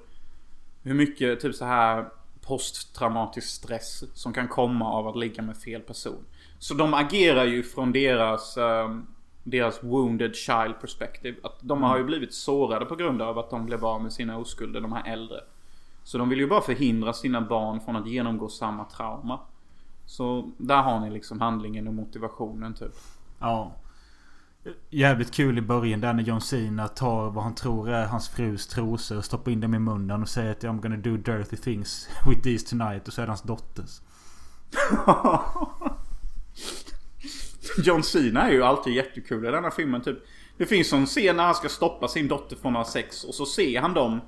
[0.84, 2.06] hur mycket typ så här
[2.42, 6.26] posttraumatisk stress som kan komma av att ligga med fel person.
[6.60, 9.06] Så de agerar ju från deras, ehm,
[9.44, 11.38] deras wounded child perspective.
[11.44, 14.38] Att de har ju blivit sårade på grund av att de blev av med sina
[14.38, 15.40] oskulder, de här äldre.
[16.04, 19.40] Så de vill ju bara förhindra sina barn från att genomgå samma trauma.
[20.06, 22.94] Så där har ni liksom handlingen och motivationen typ.
[23.40, 23.76] Ja.
[24.90, 28.68] Jävligt kul i början där när John Cena tar vad han tror är hans frus
[28.68, 32.10] trosor och stoppar in dem i munnen och säger att I'm gonna do dirty things
[32.28, 33.08] with these tonight.
[33.08, 34.02] Och så är det hans dotters.
[37.78, 40.18] John Cena är ju alltid jättekul i denna filmen typ.
[40.58, 43.36] Det finns en scen när han ska stoppa sin dotter från att ha sex och
[43.36, 44.22] så ser han dem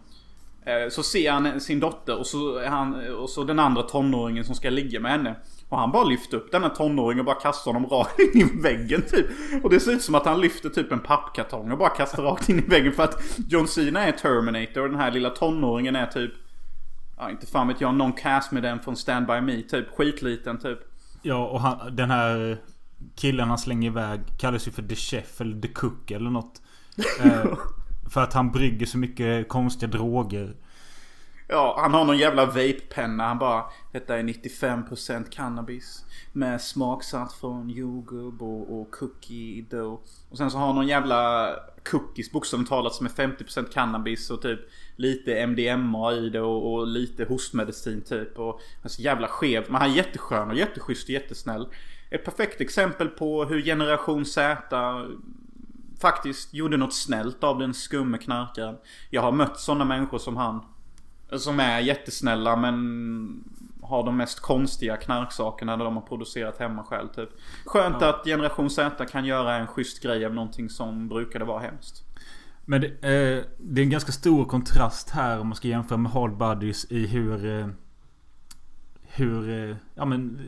[0.65, 4.45] eh, Så ser han sin dotter och så, är han, och så den andra tonåringen
[4.45, 5.35] som ska ligga med henne.
[5.69, 8.61] Och han bara lyfter upp den här tonåringen och bara kastar honom rakt in i
[8.61, 9.25] väggen typ.
[9.63, 12.49] Och det ser ut som att han lyfter typ en pappkartong och bara kastar rakt
[12.49, 16.05] in i väggen för att John Cena är Terminator och den här lilla tonåringen är
[16.05, 16.31] typ...
[17.17, 19.87] Ja, inte fan vet jag, någon cast med den från Stand By Me typ.
[19.95, 20.79] Skitliten typ.
[21.21, 22.57] Ja, och han, den här
[23.15, 26.61] killen han slänger iväg kallas ju för The Chef eller The Cook eller något.
[27.23, 27.57] Eh,
[28.09, 30.55] för att han brygger så mycket konstiga droger.
[31.49, 33.27] Ja, han har någon jävla vape-penna.
[33.27, 36.05] Han bara Detta är 95% cannabis.
[36.33, 40.01] Med smaksatt från jordgubb och, och cookie dough.
[40.29, 41.49] Och sen så har han någon jävla
[41.91, 44.59] cookies bokstavligt talat som är 50% cannabis och typ
[44.95, 48.39] lite MDMA i det och, och lite hostmedicin typ.
[48.39, 49.63] Och han är så jävla skev.
[49.67, 51.67] Men han är jätteskön och jätteschysst och jättesnäll.
[52.09, 54.57] Ett perfekt exempel på hur generation Z
[56.01, 58.75] faktiskt gjorde något snällt av den skumme knarkaren.
[59.09, 60.61] Jag har mött sådana människor som han.
[61.31, 63.43] Som är jättesnälla men
[63.81, 67.29] har de mest konstiga knarksakerna de har producerat hemma själv typ.
[67.65, 72.03] Skönt att generation Z kan göra en schysst grej av någonting som brukade vara hemskt.
[72.65, 76.11] Men det, eh, det är en ganska stor kontrast här om man ska jämföra med
[76.11, 77.59] Hard Buddies i hur...
[77.59, 77.67] Eh,
[79.01, 79.69] hur...
[79.69, 80.39] Eh, ja men...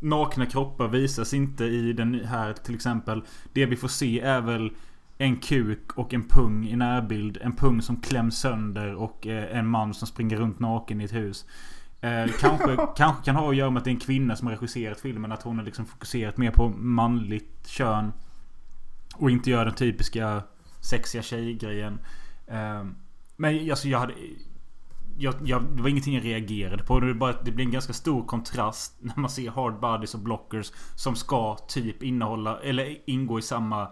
[0.00, 3.22] nakna kroppar visas inte i den här till exempel.
[3.52, 4.70] Det vi får se är väl
[5.18, 7.38] en kuk och en pung i närbild.
[7.40, 11.14] En pung som kläms sönder och eh, en man som springer runt naken i ett
[11.14, 11.46] hus.
[12.00, 14.54] Eh, kanske, kanske kan ha att göra med att det är en kvinna som har
[14.54, 15.32] regisserat filmen.
[15.32, 18.12] Att hon har liksom fokuserat mer på manligt kön.
[19.14, 20.42] Och inte gör den typiska
[20.80, 21.98] sexiga tjejgrejen.
[22.46, 22.84] Eh,
[23.36, 24.14] men alltså jag hade...
[25.20, 27.00] Jag, jag, det var ingenting jag reagerade på.
[27.00, 30.20] Det, är bara, det blir en ganska stor kontrast när man ser Hard Bodies och
[30.20, 33.88] Blockers som ska typ innehålla eller ingå i samma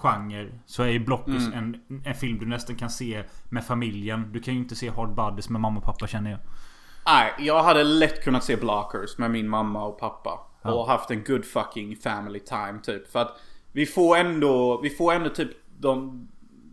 [0.00, 0.48] genre.
[0.66, 4.32] Så är ju Blockers en, en film du nästan kan se med familjen.
[4.32, 6.40] Du kan ju inte se Hard Bodies med mamma och pappa känner jag.
[7.06, 10.46] Nej, jag hade lätt kunnat se Blockers med min mamma och pappa.
[10.62, 13.12] Och haft en good fucking family time typ.
[13.12, 13.40] För att
[13.72, 16.28] vi får ändå, vi får ändå typ de,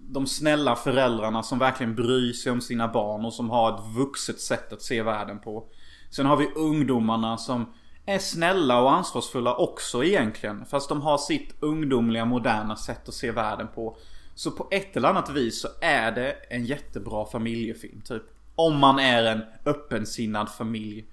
[0.10, 4.40] de snälla föräldrarna som verkligen bryr sig om sina barn och som har ett vuxet
[4.40, 5.68] sätt att se världen på.
[6.10, 7.74] Sen har vi ungdomarna som
[8.08, 10.66] är snälla och ansvarsfulla också egentligen.
[10.66, 13.98] Fast de har sitt ungdomliga moderna sätt att se världen på.
[14.36, 18.24] Så på ett eller annat vis så är det en jättebra familjefilm typ.
[18.56, 21.06] Om man är en öppensinnad familj.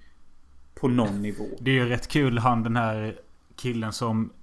[0.75, 1.45] På någon nivå.
[1.59, 3.19] Det är ju rätt kul han den här
[3.55, 4.33] killen som...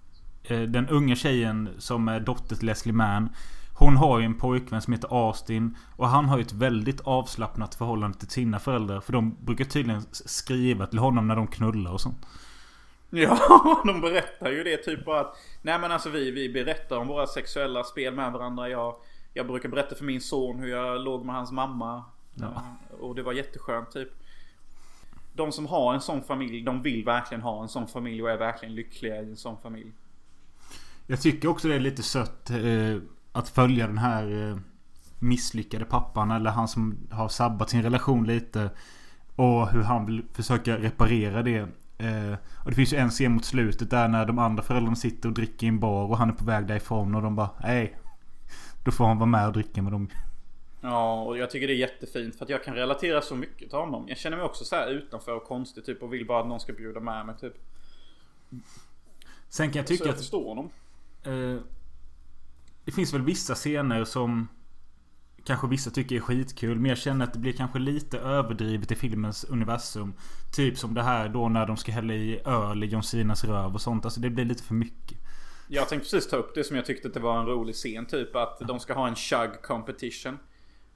[0.45, 3.29] Eh, den unga tjejen som är dotter till Leslie Mann.
[3.75, 5.77] Hon har ju en pojkvän som heter Austin.
[5.97, 9.01] Och han har ju ett väldigt avslappnat förhållande till sina föräldrar.
[9.01, 12.27] För de brukar tydligen skriva till honom när de knullar och sånt.
[13.11, 13.39] Ja,
[13.85, 17.27] de berättar ju det typ bara att Nej men alltså vi, vi berättar om våra
[17.27, 18.69] sexuella spel med varandra.
[18.69, 18.95] Jag,
[19.35, 22.05] jag brukar berätta för min son hur jag låg med hans mamma.
[22.35, 22.63] Ja.
[23.01, 24.09] Och det var jätteskönt typ.
[25.33, 28.37] De som har en sån familj, de vill verkligen ha en sån familj och är
[28.37, 29.93] verkligen lyckliga i en sån familj.
[31.07, 32.97] Jag tycker också det är lite sött eh,
[33.33, 34.57] att följa den här eh,
[35.19, 36.31] misslyckade pappan.
[36.31, 38.71] Eller han som har sabbat sin relation lite.
[39.37, 41.59] Och hur han vill försöka reparera det.
[41.99, 45.29] Eh, och det finns ju en scen mot slutet där när de andra föräldrarna sitter
[45.29, 46.07] och dricker i en bar.
[46.07, 47.15] Och han är på väg därifrån.
[47.15, 47.99] Och de bara nej.
[48.85, 50.09] Då får han vara med och dricka med dem.
[50.81, 53.79] Ja, och jag tycker det är jättefint för att jag kan relatera så mycket till
[53.79, 54.05] honom.
[54.09, 56.61] Jag känner mig också så här utanför och konstig typ och vill bara att någon
[56.61, 57.55] ska bjuda med mig typ.
[59.49, 60.71] Sen kan jag Så tycka jag att förstår honom.
[61.23, 61.63] Eh,
[62.85, 64.49] det finns väl vissa scener som
[65.45, 68.95] Kanske vissa tycker är skitkul Men jag känner att det blir kanske lite överdrivet i
[68.95, 70.15] filmens universum
[70.57, 73.75] Typ som det här då när de ska hälla i öl i John Sinas röv
[73.75, 75.19] och sånt Alltså det blir lite för mycket
[75.69, 78.07] Jag tänkte precis ta upp det som jag tyckte att det var en rolig scen.
[78.07, 80.39] Typ att de ska ha en chug competition.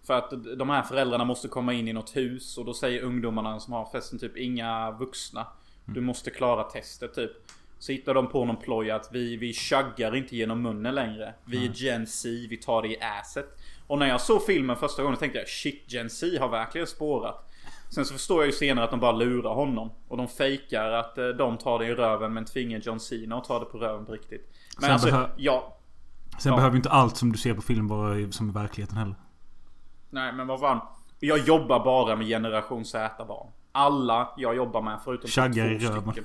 [0.07, 3.61] För att de här föräldrarna måste komma in i något hus och då säger ungdomarna
[3.61, 5.47] som har festen typ inga vuxna.
[5.85, 7.31] Du måste klara testet typ.
[7.79, 11.35] Så hittar de på någon ploj att vi, vi chuggar inte genom munnen längre.
[11.45, 13.59] Vi är Gen Z, vi tar det i asset.
[13.87, 17.51] Och när jag såg filmen första gången tänkte jag shit Gen Z har verkligen spårat.
[17.91, 19.91] Sen så förstår jag ju senare att de bara lurar honom.
[20.09, 23.45] Och de fejkar att eh, de tar det i röven men tvingar John Cena att
[23.45, 24.53] ta det på röven på riktigt.
[24.77, 25.77] Men Sen alltså, behö- ja.
[26.39, 26.57] Sen Ja.
[26.57, 29.15] behöver inte allt som du ser på film vara i- som i verkligheten heller
[30.11, 30.81] Nej men vad fan.
[31.21, 33.47] Jag jobbar bara med generation Z-barn.
[33.73, 36.03] Alla jag jobbar med förutom typ Chaggar i två röven.
[36.03, 36.25] stycken.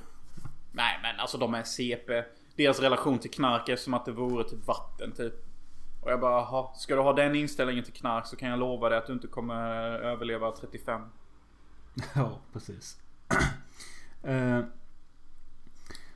[0.72, 2.24] Nej men alltså de är CP.
[2.56, 5.34] Deras relation till knark är som att det vore typ vatten typ.
[6.00, 8.88] Och jag bara, "Jaha, ska du ha den inställningen till knark så kan jag lova
[8.88, 11.00] dig att du inte kommer överleva 35.
[12.14, 12.96] Ja, precis
[14.24, 14.60] Eh,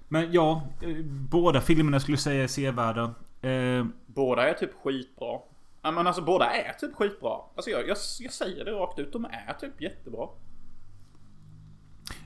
[0.08, 0.96] Men ja, eh,
[1.30, 5.38] båda filmerna skulle jag säga är sevärda Eh, Båda är typ skitbra.
[5.82, 7.40] Ja, men alltså båda är typ skitbra.
[7.56, 9.12] Alltså jag, jag, jag säger det rakt ut.
[9.12, 10.28] De är typ jättebra.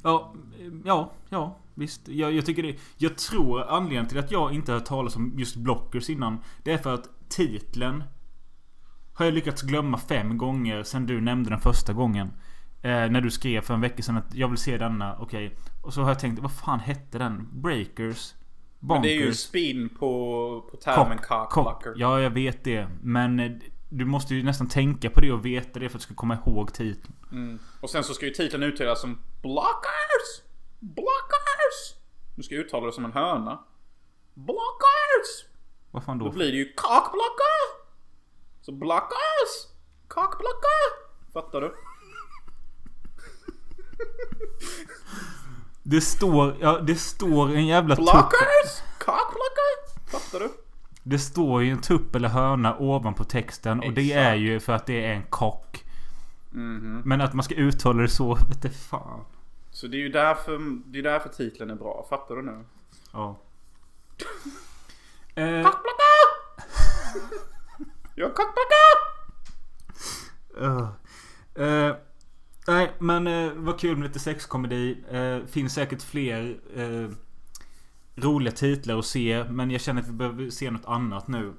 [0.03, 0.35] Ja,
[0.85, 2.09] ja, ja visst.
[2.09, 2.76] Jag, jag tycker det.
[2.97, 6.39] Jag tror anledningen till att jag inte har hört talas om just Blockers innan.
[6.62, 8.05] Det är för att titeln
[9.12, 12.33] har jag lyckats glömma fem gånger sen du nämnde den första gången.
[12.83, 15.16] Eh, när du skrev för en vecka sedan att jag vill se denna.
[15.18, 15.57] Okej.
[15.83, 17.49] Och så har jag tänkt, vad fan hette den?
[17.53, 18.35] Breakers?
[18.78, 18.95] Bonkers?
[18.95, 21.93] Men det är ju spin på, på termen cockblocker.
[21.97, 22.89] Ja, jag vet det.
[23.03, 23.51] Men eh,
[23.89, 26.39] du måste ju nästan tänka på det och veta det för att du ska komma
[26.47, 27.14] ihåg titeln.
[27.33, 27.59] Mm.
[27.81, 30.49] Och sen så ska ju titeln uttalas som Blockers!
[30.81, 31.95] Blockers!
[32.37, 33.64] Du ska uttala det som en höna.
[34.35, 35.47] Blockers!
[35.91, 36.24] Vad fan då?
[36.24, 37.81] Då blir det ju cockblocker!
[38.61, 39.66] Så blockers!
[40.09, 41.11] Cockblocker!
[41.33, 41.74] Fattar du?
[45.83, 48.05] Det står, ja det står en jävla tupp.
[48.05, 48.83] Blockers!
[48.99, 50.11] Cockblocker!
[50.11, 50.51] Fattar du?
[51.03, 54.18] Det står ju en tupp eller höna ovanpå texten och det Exakt.
[54.26, 55.85] är ju för att det är en kock.
[56.51, 57.03] Mhm.
[57.05, 59.24] Men att man ska uttala det så, vet du fan.
[59.70, 62.06] Så det är ju därför, det är därför titeln är bra.
[62.10, 62.64] Fattar du nu?
[63.12, 63.40] Ja.
[65.34, 66.20] Eh, Cockblocker!
[68.14, 69.10] Jag cockblocker!
[70.60, 70.88] uh,
[71.54, 71.96] eh,
[72.66, 75.04] nej, men eh, vad kul med lite sexkomedi.
[75.10, 77.08] Eh, finns säkert fler eh,
[78.14, 79.44] roliga titlar att se.
[79.44, 81.54] Men jag känner att vi behöver se något annat nu.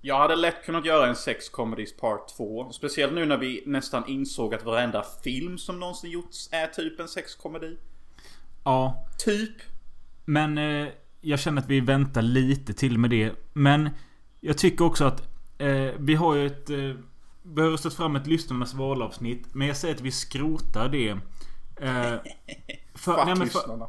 [0.00, 2.70] Jag hade lätt kunnat göra en sex comedies part 2.
[2.72, 7.08] Speciellt nu när vi nästan insåg att varenda film som någonsin gjorts är typ en
[7.08, 7.76] sexkomedi.
[8.64, 9.54] Ja, Typ.
[10.24, 10.88] Men eh,
[11.20, 13.32] jag känner att vi väntar lite till med det.
[13.52, 13.90] Men
[14.40, 15.20] jag tycker också att
[15.58, 16.70] eh, vi har ju ett...
[16.70, 16.76] Eh,
[17.42, 19.54] vi har röstat fram ett lyssnarnas valavsnitt.
[19.54, 21.08] Men jag säger att vi skrotar det.
[21.08, 21.18] Eh,
[22.94, 23.86] för, Fuck nej, men för, lyssnarna.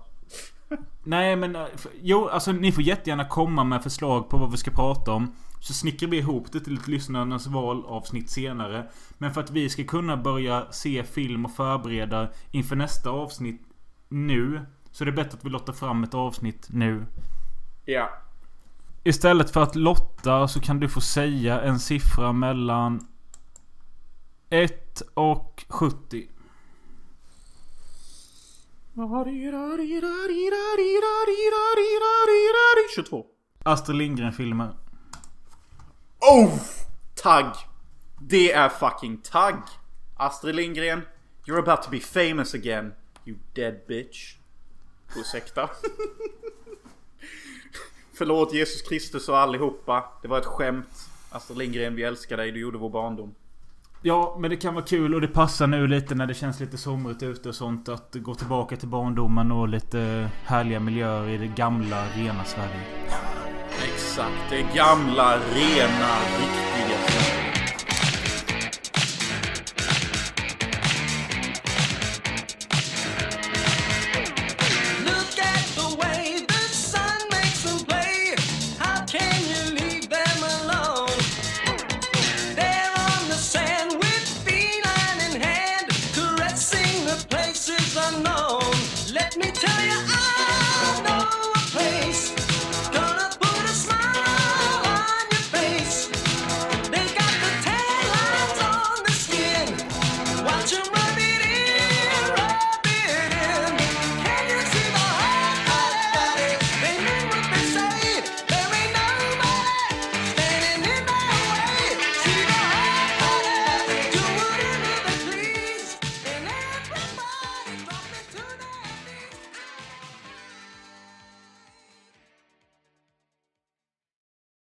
[1.04, 1.56] nej men...
[1.56, 5.12] eh, För, jo, alltså ni får jättegärna komma med förslag på vad vi ska prata
[5.12, 5.36] om.
[5.62, 8.90] Så snickrar vi ihop det till ett lyssnarnas valavsnitt senare.
[9.18, 13.62] Men för att vi ska kunna börja se film och förbereda inför nästa avsnitt
[14.10, 14.62] nu.
[14.92, 17.06] Så det är bättre att vi lottar fram ett avsnitt nu.
[17.86, 18.10] Ja.
[19.04, 23.08] Istället för att lotta så kan du få säga en siffra mellan
[24.50, 26.28] 1 och 70.
[32.96, 33.26] 22.
[33.64, 34.74] Astrid Lindgren-filmer.
[36.22, 36.60] Oh!
[37.16, 37.54] Tagg.
[38.20, 39.62] Det är fucking tagg.
[40.18, 41.02] Astrid Lindgren.
[41.46, 42.94] You're about to be famous again.
[43.26, 44.36] You dead bitch.
[45.16, 45.70] Ursäkta.
[48.14, 50.06] Förlåt Jesus Kristus och allihopa.
[50.22, 51.10] Det var ett skämt.
[51.30, 52.52] Astrid Lindgren, vi älskar dig.
[52.52, 53.36] Du gjorde vår barndom.
[54.02, 56.78] Ja, men det kan vara kul och det passar nu lite när det känns lite
[56.78, 57.90] somrigt ute och sånt.
[57.90, 62.86] Att gå tillbaka till barndomen och lite härliga miljöer i det gamla, rena Sverige.
[64.12, 64.50] Exakt.
[64.50, 66.71] Det gamla, rena, riktiga